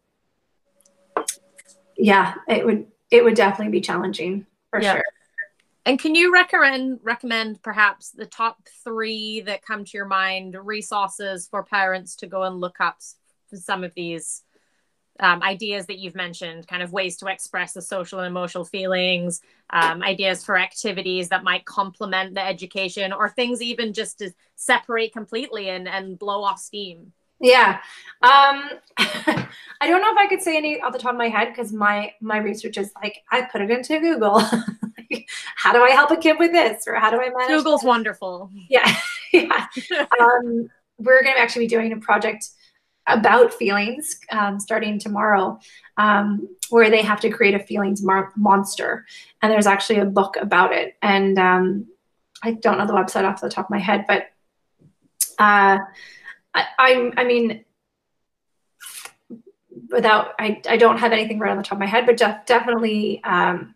yeah 1.98 2.36
it 2.48 2.66
would 2.66 2.86
it 3.10 3.24
would 3.24 3.36
definitely 3.36 3.72
be 3.72 3.82
challenging 3.82 4.46
for 4.70 4.82
yeah. 4.82 4.96
sure. 4.96 5.04
And 5.86 6.00
can 6.00 6.16
you 6.16 6.34
recommend 6.34 7.00
recommend 7.04 7.62
perhaps 7.62 8.12
the 8.12 8.26
top 8.26 8.58
three 8.84 9.42
that 9.42 9.66
come 9.66 9.84
to 9.84 9.98
your 9.98 10.06
mind 10.06 10.56
resources 10.62 11.48
for 11.48 11.64
parents 11.64 12.16
to 12.18 12.28
go 12.28 12.44
and 12.44 12.60
look 12.60 12.80
up 12.80 13.00
some 13.54 13.84
of 13.84 13.94
these 13.94 14.44
um, 15.20 15.44
ideas 15.44 15.86
that 15.86 16.00
you've 16.00 16.16
mentioned, 16.16 16.68
kind 16.68 16.82
of 16.82 16.92
ways 16.92 17.18
to 17.18 17.28
express 17.28 17.74
the 17.74 17.82
social 17.82 18.20
and 18.20 18.28
emotional 18.28 18.66
feelings, 18.66 19.42
um, 19.70 20.02
ideas 20.02 20.44
for 20.44 20.58
activities 20.58 21.30
that 21.30 21.44
might 21.44 21.66
complement 21.66 22.34
the 22.34 22.46
education, 22.46 23.14
or 23.14 23.30
things 23.30 23.62
even 23.62 23.94
just 23.94 24.20
to 24.20 24.32
separate 24.56 25.14
completely 25.14 25.70
and, 25.70 25.88
and 25.88 26.18
blow 26.18 26.44
off 26.44 26.60
steam? 26.60 27.14
Yeah. 27.40 27.80
Um, 28.22 28.70
I 28.98 29.88
don't 29.88 30.02
know 30.02 30.12
if 30.12 30.18
I 30.18 30.28
could 30.28 30.42
say 30.42 30.56
any 30.56 30.80
off 30.80 30.94
the 30.94 31.00
top 31.00 31.12
of 31.12 31.18
my 31.18 31.28
head 31.28 31.50
because 31.50 31.74
my 31.74 32.14
my 32.22 32.38
research 32.38 32.78
is 32.78 32.92
like 33.02 33.22
I 33.32 33.42
put 33.42 33.62
it 33.62 33.70
into 33.70 34.00
Google. 34.00 34.40
how 35.58 35.74
do 35.74 35.84
I 35.84 35.90
help 35.92 36.12
a 36.12 36.18
kid 36.18 36.38
with 36.40 36.54
this, 36.54 36.88
or 36.88 36.96
how 36.96 37.12
do 37.12 37.18
I 37.18 37.30
manage? 37.30 37.50
Google's 37.50 37.82
that? 37.82 37.88
wonderful. 37.88 38.50
Yeah, 38.70 38.96
yeah. 39.34 39.68
um, 40.20 40.70
we're 40.98 41.22
going 41.22 41.36
to 41.36 41.42
actually 41.42 41.66
be 41.66 41.70
doing 41.70 41.92
a 41.92 41.98
project 41.98 42.48
about 43.08 43.54
feelings 43.54 44.20
um, 44.32 44.60
starting 44.60 44.98
tomorrow, 44.98 45.60
um, 45.98 46.48
where 46.70 46.90
they 46.90 47.02
have 47.02 47.20
to 47.22 47.30
create 47.30 47.54
a 47.54 47.60
feelings 47.60 48.04
monster, 48.36 49.06
and 49.42 49.52
there's 49.52 49.68
actually 49.68 50.00
a 50.00 50.06
book 50.06 50.36
about 50.40 50.74
it. 50.74 50.96
And 51.02 51.38
um, 51.38 51.88
I 52.44 52.54
don't 52.54 52.78
know 52.78 52.88
the 52.88 52.94
website 52.94 53.26
off 53.26 53.42
the 53.42 53.50
top 53.50 53.66
of 53.66 53.70
my 53.72 53.80
head, 53.80 54.06
but 54.08 54.28
uh, 55.40 55.80
I, 56.54 56.66
I'm, 56.80 57.14
I 57.18 57.24
mean, 57.24 57.66
without 59.90 60.34
I, 60.40 60.62
I 60.70 60.78
don't 60.78 60.98
have 60.98 61.12
anything 61.12 61.40
right 61.40 61.52
on 61.52 61.58
the 61.58 61.64
top 61.64 61.74
of 61.74 61.80
my 61.80 61.86
head, 61.86 62.06
but 62.06 62.18
def- 62.18 62.46
definitely 62.46 63.24
um, 63.24 63.76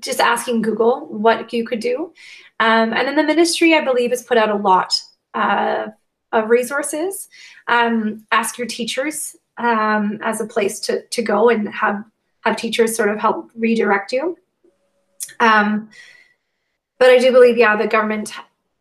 just 0.00 0.20
asking 0.20 0.62
Google 0.62 1.06
what 1.06 1.52
you 1.52 1.66
could 1.66 1.80
do. 1.80 2.12
Um, 2.60 2.92
and 2.92 3.06
then 3.06 3.16
the 3.16 3.22
ministry, 3.22 3.74
I 3.74 3.84
believe, 3.84 4.10
has 4.10 4.22
put 4.22 4.36
out 4.36 4.50
a 4.50 4.54
lot 4.54 5.00
uh, 5.34 5.88
of 6.32 6.50
resources. 6.50 7.28
Um, 7.66 8.26
ask 8.30 8.58
your 8.58 8.66
teachers 8.66 9.36
um, 9.56 10.18
as 10.22 10.40
a 10.40 10.46
place 10.46 10.80
to, 10.80 11.02
to 11.06 11.22
go 11.22 11.48
and 11.48 11.68
have 11.68 12.04
have 12.44 12.56
teachers 12.56 12.96
sort 12.96 13.10
of 13.10 13.18
help 13.18 13.50
redirect 13.56 14.12
you. 14.12 14.38
Um, 15.40 15.90
but 16.98 17.10
I 17.10 17.18
do 17.18 17.32
believe, 17.32 17.56
yeah, 17.56 17.76
the 17.76 17.86
government, 17.86 18.32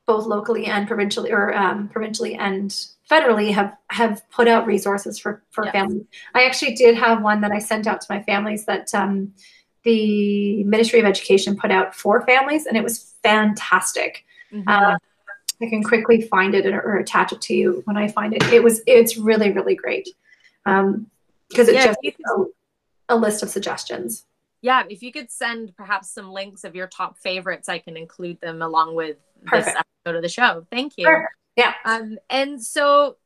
both 0.05 0.25
locally 0.25 0.65
and 0.65 0.87
provincially, 0.87 1.31
or 1.31 1.53
um, 1.53 1.89
provincially 1.89 2.35
and 2.35 2.69
federally, 3.09 3.51
have 3.53 3.75
have 3.89 4.21
put 4.29 4.47
out 4.47 4.65
resources 4.65 5.19
for 5.19 5.43
for 5.51 5.65
yes. 5.65 5.73
families. 5.73 6.05
I 6.33 6.45
actually 6.45 6.75
did 6.75 6.95
have 6.95 7.21
one 7.21 7.41
that 7.41 7.51
I 7.51 7.59
sent 7.59 7.87
out 7.87 8.01
to 8.01 8.07
my 8.09 8.21
families 8.23 8.65
that 8.65 8.93
um, 8.93 9.33
the 9.83 10.63
Ministry 10.63 10.99
of 10.99 11.05
Education 11.05 11.57
put 11.57 11.71
out 11.71 11.95
for 11.95 12.25
families, 12.25 12.65
and 12.65 12.77
it 12.77 12.83
was 12.83 13.15
fantastic. 13.23 14.25
Mm-hmm. 14.51 14.67
Uh, 14.67 14.97
I 15.61 15.67
can 15.67 15.83
quickly 15.83 16.21
find 16.21 16.53
it 16.53 16.65
or 16.65 16.97
attach 16.97 17.33
it 17.33 17.41
to 17.41 17.55
you 17.55 17.81
when 17.85 17.97
I 17.97 18.07
find 18.07 18.33
it. 18.33 18.43
It 18.53 18.63
was 18.63 18.81
it's 18.85 19.17
really 19.17 19.51
really 19.51 19.75
great 19.75 20.09
because 20.63 20.85
um, 20.85 21.07
it 21.51 21.73
yeah, 21.73 21.93
just 22.03 22.17
a, 22.25 22.45
a 23.09 23.15
list 23.15 23.43
of 23.43 23.49
suggestions. 23.49 24.25
Yeah, 24.61 24.83
if 24.89 25.01
you 25.01 25.11
could 25.11 25.31
send 25.31 25.75
perhaps 25.75 26.09
some 26.09 26.31
links 26.31 26.63
of 26.63 26.75
your 26.75 26.87
top 26.87 27.17
favorites, 27.17 27.69
I 27.69 27.79
can 27.79 27.95
include 27.95 28.41
them 28.41 28.61
along 28.61 28.95
with 28.95 29.17
Perfect. 29.45 29.65
this 29.65 29.75
episode 29.75 30.15
of 30.17 30.21
the 30.23 30.29
show. 30.29 30.65
Thank 30.71 30.93
you. 30.97 31.05
Perfect. 31.05 31.33
Yeah. 31.55 31.73
Um, 31.85 32.17
and 32.29 32.61
so 32.61 33.17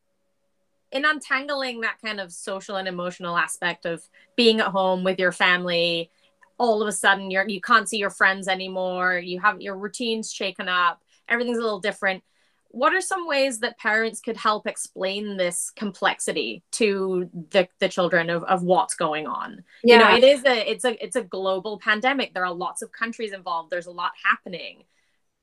in 0.92 1.06
untangling 1.06 1.82
that 1.82 1.98
kind 2.04 2.20
of 2.20 2.32
social 2.32 2.76
and 2.76 2.88
emotional 2.88 3.38
aspect 3.38 3.86
of 3.86 4.04
being 4.36 4.60
at 4.60 4.68
home 4.68 5.04
with 5.04 5.20
your 5.20 5.32
family, 5.32 6.12
all 6.58 6.82
of 6.82 6.88
a 6.88 6.92
sudden 6.92 7.32
you're 7.32 7.48
you 7.48 7.62
can't 7.62 7.90
see 7.90 7.98
your 7.98 8.10
friends 8.10 8.48
anymore, 8.48 9.18
you 9.18 9.40
have 9.40 9.62
your 9.62 9.78
routines 9.78 10.32
shaken 10.32 10.68
up, 10.68 11.02
everything's 11.32 11.58
a 11.58 11.62
little 11.62 11.80
different. 11.80 12.24
What 12.74 12.94
are 12.94 13.02
some 13.02 13.28
ways 13.28 13.60
that 13.60 13.78
parents 13.78 14.22
could 14.22 14.38
help 14.38 14.66
explain 14.66 15.36
this 15.36 15.72
complexity 15.76 16.64
to 16.72 17.30
the, 17.50 17.68
the 17.80 17.90
children 17.90 18.30
of, 18.30 18.44
of 18.46 18.64
what's 18.64 18.96
going 18.96 19.28
on? 19.28 19.64
Yeah. 19.84 19.96
you 19.96 20.04
know 20.04 20.16
it 20.16 20.24
is 20.24 20.46
a 20.46 20.72
it's 20.72 20.86
a 20.86 21.04
it's 21.04 21.16
a 21.16 21.24
global 21.24 21.80
pandemic. 21.80 22.34
There 22.34 22.46
are 22.46 22.54
lots 22.54 22.82
of 22.82 22.92
countries 22.92 23.34
involved. 23.34 23.72
There's 23.72 23.88
a 23.88 23.92
lot 23.92 24.12
happening. 24.24 24.84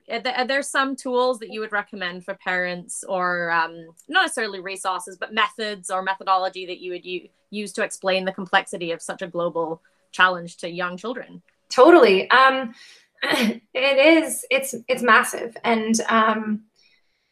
Are 0.09 0.19
there, 0.19 0.35
are 0.35 0.47
there 0.47 0.63
some 0.63 0.95
tools 0.95 1.37
that 1.37 1.51
you 1.51 1.59
would 1.59 1.71
recommend 1.71 2.25
for 2.25 2.33
parents 2.33 3.03
or 3.07 3.51
um, 3.51 3.89
not 4.07 4.23
necessarily 4.23 4.59
resources 4.59 5.17
but 5.17 5.33
methods 5.33 5.91
or 5.91 6.01
methodology 6.01 6.65
that 6.65 6.79
you 6.79 6.91
would 6.93 7.05
u- 7.05 7.29
use 7.51 7.73
to 7.73 7.83
explain 7.83 8.25
the 8.25 8.31
complexity 8.31 8.91
of 8.91 9.03
such 9.03 9.21
a 9.21 9.27
global 9.27 9.83
challenge 10.11 10.57
to 10.57 10.69
young 10.69 10.97
children? 10.97 11.43
Totally. 11.69 12.29
Um, 12.31 12.73
it 13.73 14.23
is 14.23 14.45
it's 14.49 14.75
it's 14.87 15.01
massive. 15.01 15.55
And 15.63 15.99
um, 16.09 16.63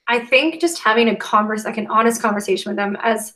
i 0.10 0.20
think 0.20 0.62
just 0.62 0.82
having 0.82 1.10
a 1.10 1.16
converse 1.16 1.66
like 1.66 1.78
an 1.78 1.88
honest 1.88 2.22
conversation 2.22 2.70
with 2.70 2.78
them 2.78 2.98
as 3.02 3.34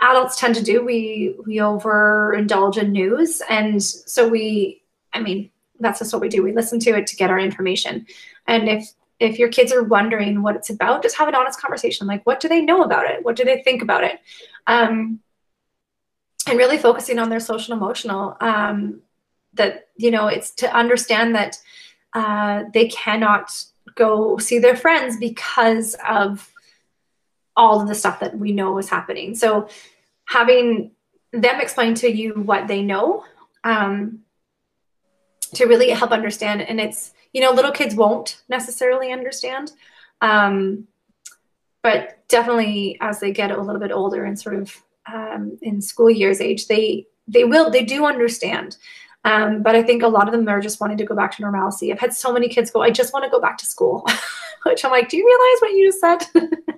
adults 0.00 0.38
tend 0.38 0.54
to 0.54 0.62
do 0.62 0.84
we 0.84 1.36
we 1.46 1.56
overindulge 1.56 2.78
in 2.78 2.92
news. 2.92 3.42
And 3.48 3.82
so 3.82 4.28
we 4.28 4.82
i 5.12 5.20
mean 5.20 5.50
that's 5.80 6.00
just 6.00 6.12
what 6.12 6.22
we 6.22 6.28
do. 6.28 6.42
We 6.42 6.52
listen 6.52 6.80
to 6.80 6.96
it 6.96 7.06
to 7.06 7.16
get 7.16 7.30
our 7.30 7.38
information. 7.38 8.06
And 8.46 8.68
if 8.68 8.88
if 9.20 9.38
your 9.38 9.48
kids 9.48 9.72
are 9.72 9.82
wondering 9.82 10.42
what 10.42 10.54
it's 10.56 10.70
about 10.70 11.02
just 11.02 11.16
have 11.16 11.28
an 11.28 11.34
honest 11.34 11.60
conversation. 11.60 12.06
Like 12.06 12.24
what 12.26 12.40
do 12.40 12.48
they 12.48 12.60
know 12.60 12.82
about 12.82 13.10
it? 13.10 13.24
What 13.24 13.36
do 13.36 13.44
they 13.44 13.62
think 13.62 13.82
about 13.82 14.04
it? 14.04 14.20
Um, 14.66 15.20
and 16.46 16.58
really 16.58 16.78
focusing 16.78 17.18
on 17.18 17.28
their 17.28 17.40
social 17.40 17.74
emotional 17.74 18.36
um, 18.40 19.02
that 19.58 19.88
you 19.96 20.10
know 20.10 20.26
it's 20.26 20.50
to 20.52 20.74
understand 20.74 21.34
that 21.34 21.60
uh, 22.14 22.64
they 22.72 22.88
cannot 22.88 23.50
go 23.94 24.38
see 24.38 24.58
their 24.58 24.76
friends 24.76 25.16
because 25.18 25.94
of 26.08 26.50
all 27.56 27.80
of 27.80 27.88
the 27.88 27.94
stuff 27.94 28.20
that 28.20 28.38
we 28.38 28.52
know 28.52 28.78
is 28.78 28.88
happening. 28.88 29.34
So 29.34 29.68
having 30.24 30.92
them 31.32 31.60
explain 31.60 31.94
to 31.94 32.08
you 32.08 32.34
what 32.34 32.68
they 32.68 32.82
know 32.82 33.24
um, 33.64 34.20
to 35.54 35.66
really 35.66 35.90
help 35.90 36.10
understand 36.10 36.62
and 36.62 36.80
it's 36.80 37.12
you 37.32 37.40
know 37.40 37.52
little 37.52 37.72
kids 37.72 37.94
won't 37.94 38.42
necessarily 38.48 39.12
understand 39.12 39.72
um, 40.20 40.86
but 41.82 42.18
definitely 42.28 42.96
as 43.00 43.20
they 43.20 43.32
get 43.32 43.50
a 43.50 43.60
little 43.60 43.80
bit 43.80 43.92
older 43.92 44.24
and 44.24 44.38
sort 44.38 44.56
of 44.56 44.82
um, 45.12 45.58
in 45.62 45.80
school 45.80 46.10
years 46.10 46.40
age 46.40 46.66
they 46.66 47.06
they 47.26 47.44
will 47.44 47.70
they 47.70 47.84
do 47.84 48.06
understand 48.06 48.76
um, 49.28 49.62
but 49.62 49.74
I 49.74 49.82
think 49.82 50.02
a 50.02 50.08
lot 50.08 50.26
of 50.26 50.32
them 50.32 50.48
are 50.48 50.60
just 50.60 50.80
wanting 50.80 50.96
to 50.96 51.04
go 51.04 51.14
back 51.14 51.36
to 51.36 51.42
normalcy. 51.42 51.92
I've 51.92 52.00
had 52.00 52.14
so 52.14 52.32
many 52.32 52.48
kids 52.48 52.70
go, 52.70 52.80
I 52.80 52.90
just 52.90 53.12
want 53.12 53.26
to 53.26 53.30
go 53.30 53.40
back 53.40 53.58
to 53.58 53.66
school, 53.66 54.06
which 54.64 54.86
I'm 54.86 54.90
like, 54.90 55.10
do 55.10 55.18
you 55.18 55.26
realize 55.26 55.60
what 55.60 55.72
you 55.72 55.86
just 55.86 56.00
said? 56.00 56.72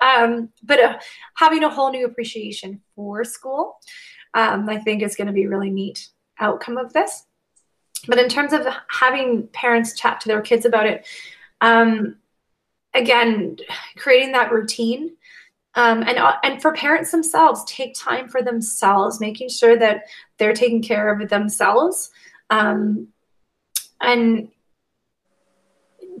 um, 0.00 0.50
but 0.62 0.78
uh, 0.78 0.98
having 1.34 1.64
a 1.64 1.68
whole 1.68 1.90
new 1.90 2.06
appreciation 2.06 2.80
for 2.94 3.24
school, 3.24 3.78
um, 4.34 4.68
I 4.68 4.78
think 4.78 5.02
is 5.02 5.16
going 5.16 5.26
to 5.26 5.32
be 5.32 5.42
a 5.42 5.48
really 5.48 5.70
neat 5.70 6.08
outcome 6.38 6.76
of 6.78 6.92
this. 6.92 7.24
But 8.06 8.18
in 8.18 8.28
terms 8.28 8.52
of 8.52 8.64
having 8.88 9.48
parents 9.48 9.98
chat 9.98 10.20
to 10.20 10.28
their 10.28 10.40
kids 10.40 10.64
about 10.64 10.86
it, 10.86 11.04
um, 11.60 12.16
again, 12.94 13.56
creating 13.96 14.32
that 14.32 14.52
routine 14.52 15.16
um, 15.74 16.02
and 16.02 16.18
uh, 16.18 16.36
and 16.42 16.60
for 16.60 16.72
parents 16.72 17.10
themselves 17.10 17.64
take 17.64 17.94
time 17.94 18.28
for 18.28 18.42
themselves 18.42 19.20
making 19.20 19.48
sure 19.48 19.76
that 19.76 20.04
they're 20.38 20.52
taking 20.52 20.82
care 20.82 21.12
of 21.12 21.28
themselves. 21.28 22.10
Um, 22.50 23.08
and 24.00 24.48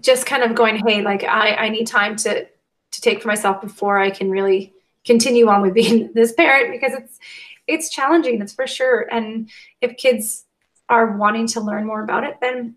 just 0.00 0.26
kind 0.26 0.42
of 0.42 0.54
going 0.54 0.76
hey 0.86 1.02
like 1.02 1.22
I, 1.24 1.54
I 1.54 1.68
need 1.68 1.86
time 1.86 2.16
to 2.16 2.44
to 2.44 3.00
take 3.00 3.22
for 3.22 3.28
myself 3.28 3.60
before 3.60 3.98
i 3.98 4.10
can 4.10 4.30
really 4.30 4.72
continue 5.04 5.48
on 5.48 5.62
with 5.62 5.74
being 5.74 6.10
this 6.14 6.32
parent 6.32 6.72
because 6.72 6.94
it's 6.94 7.18
it's 7.66 7.90
challenging 7.90 8.40
it's 8.40 8.52
for 8.52 8.66
sure. 8.66 9.06
And 9.10 9.50
if 9.80 9.96
kids 9.96 10.44
are 10.88 11.16
wanting 11.16 11.46
to 11.48 11.60
learn 11.60 11.86
more 11.86 12.02
about 12.02 12.24
it 12.24 12.38
then 12.40 12.76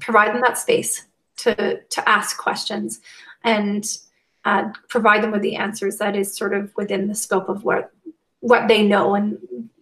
provide 0.00 0.32
them 0.32 0.40
that 0.42 0.58
space 0.58 1.06
to 1.38 1.80
to 1.80 2.08
ask 2.08 2.38
questions. 2.38 3.00
And 3.44 3.84
uh, 4.48 4.72
provide 4.88 5.22
them 5.22 5.30
with 5.30 5.42
the 5.42 5.56
answers 5.56 5.98
that 5.98 6.16
is 6.16 6.34
sort 6.34 6.54
of 6.54 6.74
within 6.74 7.06
the 7.06 7.14
scope 7.14 7.50
of 7.50 7.64
what 7.64 7.92
what 8.40 8.66
they 8.66 8.82
know 8.86 9.14
and 9.14 9.36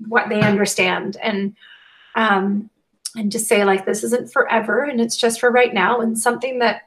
what 0.09 0.29
they 0.29 0.41
understand. 0.41 1.17
And 1.23 1.55
um, 2.17 2.69
and 3.15 3.31
just 3.31 3.47
say 3.47 3.65
like 3.65 3.87
this 3.87 4.03
isn't 4.03 4.33
forever 4.33 4.83
and 4.83 5.01
it's 5.01 5.17
just 5.17 5.39
for 5.39 5.53
right 5.53 5.73
now. 5.73 6.01
And 6.01 6.19
something 6.19 6.59
that 6.59 6.83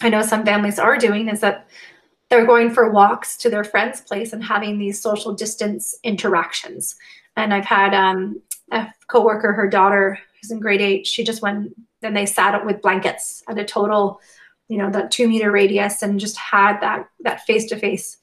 i 0.00 0.08
know 0.08 0.22
some 0.22 0.44
families 0.44 0.78
are 0.78 0.96
doing 0.96 1.28
is 1.28 1.40
that 1.40 1.68
they're 2.28 2.46
going 2.46 2.70
for 2.70 2.90
walks 2.90 3.36
to 3.38 3.50
their 3.50 3.64
friend's 3.64 4.00
place 4.00 4.32
and 4.32 4.42
having 4.42 4.78
these 4.78 5.02
social 5.02 5.34
distance 5.34 5.96
interactions. 6.04 6.94
And 7.36 7.52
I've 7.52 7.64
had 7.64 7.92
um, 7.92 8.40
a 8.70 8.86
coworker, 9.08 9.52
her 9.52 9.68
daughter, 9.68 10.18
who's 10.40 10.52
in 10.52 10.60
grade 10.60 10.80
eight, 10.80 11.06
she 11.06 11.24
just 11.24 11.42
went 11.42 11.74
and 12.02 12.16
they 12.16 12.26
sat 12.26 12.54
up 12.54 12.64
with 12.64 12.82
blankets 12.82 13.42
at 13.48 13.58
a 13.58 13.64
total, 13.64 14.20
you 14.72 14.78
know, 14.78 14.90
that 14.90 15.10
two 15.10 15.28
meter 15.28 15.52
radius 15.52 16.00
and 16.00 16.18
just 16.18 16.38
had 16.38 16.80
that 16.80 17.06
that 17.20 17.44
face 17.44 17.66
to 17.66 17.76
face 17.76 18.16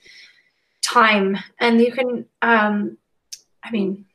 time. 0.81 1.37
And 1.59 1.79
you 1.79 1.91
can, 1.91 2.25
um, 2.41 2.97
I 3.63 3.69
mean, 3.69 4.05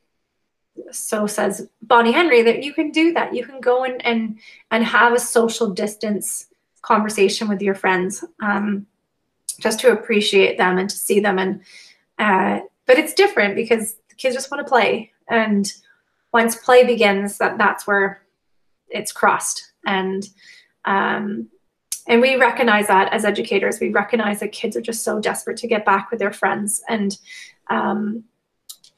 so 0.91 1.27
says 1.27 1.69
Bonnie 1.81 2.11
Henry 2.11 2.41
that 2.41 2.61
you 2.61 2.73
can 2.73 2.91
do 2.91 3.13
that. 3.13 3.33
You 3.33 3.45
can 3.45 3.61
go 3.61 3.85
and 3.85 4.05
and 4.05 4.37
and 4.69 4.83
have 4.83 5.13
a 5.13 5.19
social 5.19 5.69
distance 5.69 6.47
conversation 6.81 7.47
with 7.47 7.61
your 7.61 7.73
friends, 7.73 8.21
um, 8.43 8.85
just 9.61 9.79
to 9.79 9.93
appreciate 9.93 10.57
them 10.57 10.77
and 10.77 10.89
to 10.89 10.97
see 10.97 11.21
them. 11.21 11.39
And 11.39 11.61
uh, 12.19 12.65
but 12.85 12.99
it's 12.99 13.13
different 13.13 13.55
because 13.55 13.95
the 14.09 14.15
kids 14.15 14.35
just 14.35 14.51
want 14.51 14.61
to 14.61 14.69
play, 14.69 15.13
and 15.29 15.71
once 16.33 16.57
play 16.57 16.85
begins, 16.85 17.37
that 17.37 17.57
that's 17.57 17.87
where 17.87 18.23
it's 18.89 19.13
crossed. 19.13 19.71
And 19.85 20.27
um, 20.83 21.49
and 22.07 22.21
we 22.21 22.35
recognize 22.35 22.87
that 22.87 23.11
as 23.13 23.25
educators, 23.25 23.79
we 23.79 23.89
recognize 23.89 24.39
that 24.39 24.51
kids 24.51 24.77
are 24.77 24.81
just 24.81 25.03
so 25.03 25.19
desperate 25.19 25.57
to 25.57 25.67
get 25.67 25.85
back 25.85 26.11
with 26.11 26.19
their 26.19 26.33
friends. 26.33 26.83
And. 26.87 27.17
Um, 27.69 28.25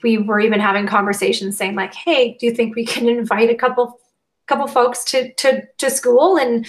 we 0.04 0.18
were 0.18 0.40
even 0.40 0.60
having 0.60 0.86
conversations 0.86 1.58
saying 1.58 1.76
like, 1.76 1.94
hey, 1.94 2.38
do 2.40 2.46
you 2.46 2.54
think 2.54 2.76
we 2.76 2.86
can 2.86 3.10
invite 3.10 3.50
a 3.50 3.56
couple 3.56 4.00
couple 4.46 4.68
folks 4.68 5.04
to 5.06 5.34
to 5.34 5.64
to 5.78 5.90
school 5.90 6.38
and 6.38 6.66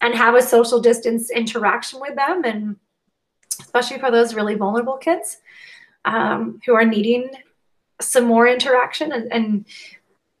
and 0.00 0.14
have 0.14 0.34
a 0.34 0.42
social 0.42 0.80
distance 0.80 1.30
interaction 1.30 2.00
with 2.00 2.14
them? 2.16 2.44
And 2.44 2.76
especially 3.60 3.98
for 3.98 4.10
those 4.10 4.34
really 4.34 4.54
vulnerable 4.54 4.96
kids 4.96 5.38
um, 6.04 6.60
who 6.66 6.74
are 6.74 6.84
needing 6.84 7.30
some 8.00 8.24
more 8.24 8.46
interaction 8.46 9.12
and, 9.12 9.32
and 9.32 9.66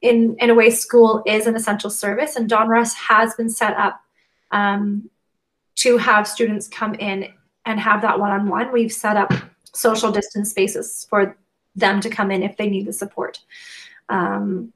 in 0.02 0.36
in 0.38 0.50
a 0.50 0.54
way 0.54 0.70
school 0.70 1.22
is 1.26 1.46
an 1.46 1.56
essential 1.56 1.90
service. 1.90 2.36
And 2.36 2.48
Don 2.48 2.68
Donruss 2.68 2.94
has 2.94 3.34
been 3.34 3.50
set 3.50 3.76
up 3.76 4.00
um, 4.50 5.10
to 5.76 5.96
have 5.98 6.26
students 6.26 6.68
come 6.68 6.94
in 6.94 7.32
and 7.64 7.80
have 7.80 8.02
that 8.02 8.18
one-on-one 8.18 8.72
we've 8.72 8.92
set 8.92 9.16
up 9.16 9.32
social 9.72 10.10
distance 10.10 10.50
spaces 10.50 11.06
for 11.10 11.36
them 11.74 12.00
to 12.00 12.08
come 12.08 12.30
in 12.30 12.42
if 12.42 12.56
they 12.56 12.68
need 12.68 12.86
the 12.86 12.92
support. 12.92 13.40
Um, 14.08 14.72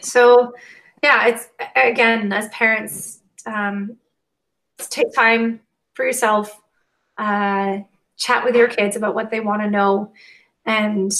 so, 0.00 0.54
yeah, 1.02 1.26
it's 1.26 1.48
again, 1.74 2.32
as 2.32 2.48
parents, 2.48 3.20
um, 3.46 3.96
take 4.78 5.12
time 5.14 5.60
for 5.94 6.04
yourself, 6.04 6.60
uh, 7.16 7.78
chat 8.16 8.44
with 8.44 8.54
your 8.54 8.68
kids 8.68 8.96
about 8.96 9.14
what 9.14 9.30
they 9.30 9.40
want 9.40 9.62
to 9.62 9.70
know, 9.70 10.12
and 10.64 11.12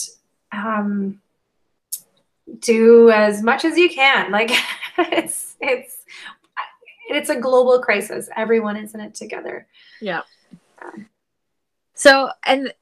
um, 0.52 1.20
do 2.60 3.10
as 3.10 3.42
much 3.42 3.64
as 3.64 3.76
you 3.76 3.88
can. 3.88 4.30
Like 4.30 4.50
it's 4.98 5.56
it's 5.60 6.04
it's 7.08 7.30
a 7.30 7.36
global 7.36 7.80
crisis. 7.80 8.28
Everyone 8.36 8.76
is 8.76 8.94
in 8.94 9.00
it 9.00 9.14
together. 9.14 9.66
Yeah. 10.00 10.22
Um, 10.80 11.08
so, 11.94 12.30
and 12.44 12.72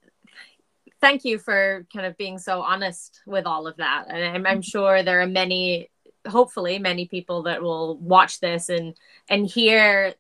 thank 1.01 1.25
you 1.25 1.39
for 1.39 1.87
kind 1.95 2.07
of 2.07 2.17
being 2.17 2.39
so 2.39 2.61
honest 2.61 3.23
with 3.27 3.47
all 3.47 3.67
of 3.67 3.77
that. 3.77 4.07
And 4.09 4.23
I'm, 4.23 4.47
I'm 4.47 4.55
mm-hmm. 4.57 4.61
sure 4.61 5.03
there 5.03 5.21
are 5.21 5.27
many, 5.27 5.91
hopefully, 6.29 6.79
many 6.79 7.07
people 7.07 7.45
that 7.45 7.63
will 7.63 7.97
watch 7.99 8.41
this 8.41 8.69
and 8.69 8.95
and 9.29 9.47
hear 9.47 10.15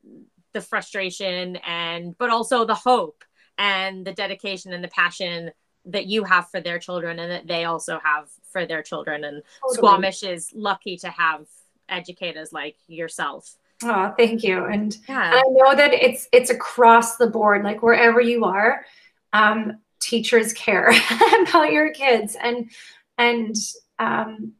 the 0.52 0.60
frustration 0.60 1.56
and 1.56 2.16
but 2.16 2.30
also 2.30 2.64
the 2.64 2.74
hope 2.74 3.24
and 3.58 4.06
the 4.06 4.12
dedication 4.12 4.72
and 4.72 4.82
the 4.82 4.88
passion 4.88 5.50
that 5.84 6.06
you 6.06 6.24
have 6.24 6.48
for 6.50 6.60
their 6.60 6.78
children 6.78 7.18
and 7.18 7.30
that 7.30 7.46
they 7.46 7.64
also 7.64 8.00
have 8.02 8.28
for 8.50 8.66
their 8.66 8.82
children 8.82 9.24
and 9.24 9.42
totally. 9.60 9.76
squamish 9.76 10.22
is 10.22 10.50
lucky 10.54 10.96
to 10.96 11.08
have 11.10 11.46
educators 11.88 12.52
like 12.52 12.76
yourself 12.88 13.56
oh 13.84 14.14
thank 14.16 14.42
you. 14.42 14.64
And, 14.64 14.96
yeah. 15.08 15.30
and 15.30 15.34
i 15.34 15.42
know 15.48 15.74
that 15.74 15.92
it's 15.92 16.28
it's 16.32 16.50
across 16.50 17.16
the 17.16 17.26
board 17.26 17.62
like 17.64 17.82
wherever 17.82 18.20
you 18.20 18.44
are 18.44 18.84
um, 19.32 19.78
teachers 20.00 20.52
care 20.52 20.92
about 21.48 21.72
your 21.72 21.92
kids. 21.92 22.36
And 22.40 22.70
and 23.18 23.56
um, 23.98 24.52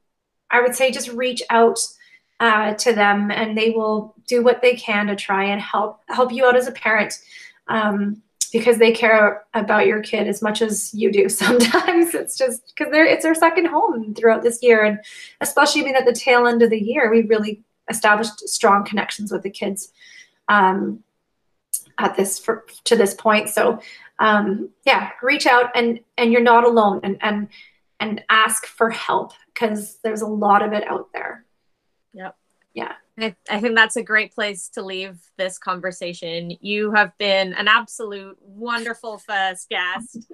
i 0.51 0.61
would 0.61 0.75
say 0.75 0.91
just 0.91 1.09
reach 1.09 1.43
out 1.51 1.79
uh, 2.41 2.75
to 2.75 2.93
them 2.93 3.31
and 3.31 3.57
they 3.57 3.71
will 3.71 4.15
do 4.27 4.43
what 4.43 4.61
they 4.61 4.75
can 4.75 5.07
to 5.07 5.17
try 5.17 5.45
and 5.45 5.61
help 5.61 6.01
help 6.09 6.33
you 6.33 6.45
out 6.45 6.57
as 6.57 6.67
a 6.67 6.73
parent 6.73 7.15
um, 7.69 8.23
because 8.53 8.79
they 8.79 8.93
care 8.93 9.45
about 9.55 9.87
your 9.87 10.01
kid 10.01 10.29
as 10.29 10.43
much 10.43 10.63
as 10.63 10.93
you 10.95 11.11
do 11.11 11.29
sometimes. 11.31 12.15
It's 12.15 12.37
just 12.37 12.75
because 12.75 12.93
they're 12.93 13.07
it's 13.07 13.23
their 13.23 13.35
second 13.35 13.67
home 13.67 14.15
throughout 14.15 14.43
this 14.43 14.63
year. 14.63 14.85
And 14.85 14.99
especially 15.41 15.83
being 15.83 15.95
at 15.95 16.05
the 16.05 16.13
tail 16.13 16.47
end 16.47 16.63
of 16.63 16.71
the 16.71 16.81
year 16.81 17.11
we 17.11 17.23
really 17.23 17.63
established 17.89 18.49
strong 18.49 18.85
connections 18.85 19.33
with 19.33 19.43
the 19.43 19.51
kids 19.51 19.93
um, 20.49 21.03
at 21.99 22.17
this 22.17 22.39
for, 22.39 22.65
to 22.85 22.97
this 22.97 23.15
point 23.15 23.49
so 23.49 23.81
um, 24.19 24.71
yeah, 24.85 25.11
reach 25.23 25.47
out 25.47 25.71
and 25.75 26.01
and 26.17 26.33
you're 26.33 26.43
not 26.43 26.65
alone 26.65 27.01
and 27.03 27.19
and 27.21 27.49
and 28.01 28.23
ask 28.29 28.67
for 28.67 28.91
help 28.91 29.33
because 29.53 29.99
there's 30.03 30.23
a 30.23 30.27
lot 30.27 30.63
of 30.63 30.73
it 30.73 30.87
out 30.87 31.09
there. 31.13 31.45
Yep. 32.15 32.37
Yeah. 32.75 32.93
I, 33.19 33.35
I 33.49 33.61
think 33.61 33.75
that's 33.75 33.97
a 33.97 34.03
great 34.03 34.35
place 34.35 34.69
to 34.71 34.83
leave 34.83 35.19
this 35.39 35.59
conversation. 35.59 36.53
You 36.61 36.93
have 36.93 37.17
been 37.17 37.55
an 37.55 37.67
absolute 37.67 38.37
wonderful 38.43 39.17
first 39.17 39.71
guest. 39.71 40.27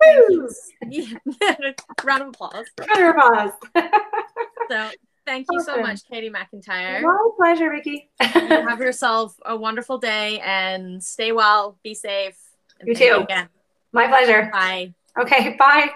Woo! 0.00 0.48
Round 2.04 2.22
of 2.22 2.28
applause. 2.28 2.66
Round 2.78 3.08
of 3.08 3.16
applause. 3.16 3.52
so 4.70 4.90
thank 5.30 5.46
you 5.50 5.60
so 5.62 5.80
much, 5.80 6.00
Katie 6.10 6.30
McIntyre. 6.30 7.02
My 7.02 7.28
pleasure, 7.36 7.70
Vicky. 7.70 8.10
have 8.20 8.80
yourself 8.80 9.34
a 9.44 9.56
wonderful 9.56 9.98
day 9.98 10.40
and 10.40 11.02
stay 11.02 11.32
well, 11.32 11.78
be 11.84 11.94
safe 11.94 12.36
you 12.84 12.94
too. 12.94 13.04
You 13.04 13.26
My 13.92 14.06
pleasure. 14.06 14.48
Bye. 14.52 14.94
Okay, 15.18 15.56
bye. 15.58 15.90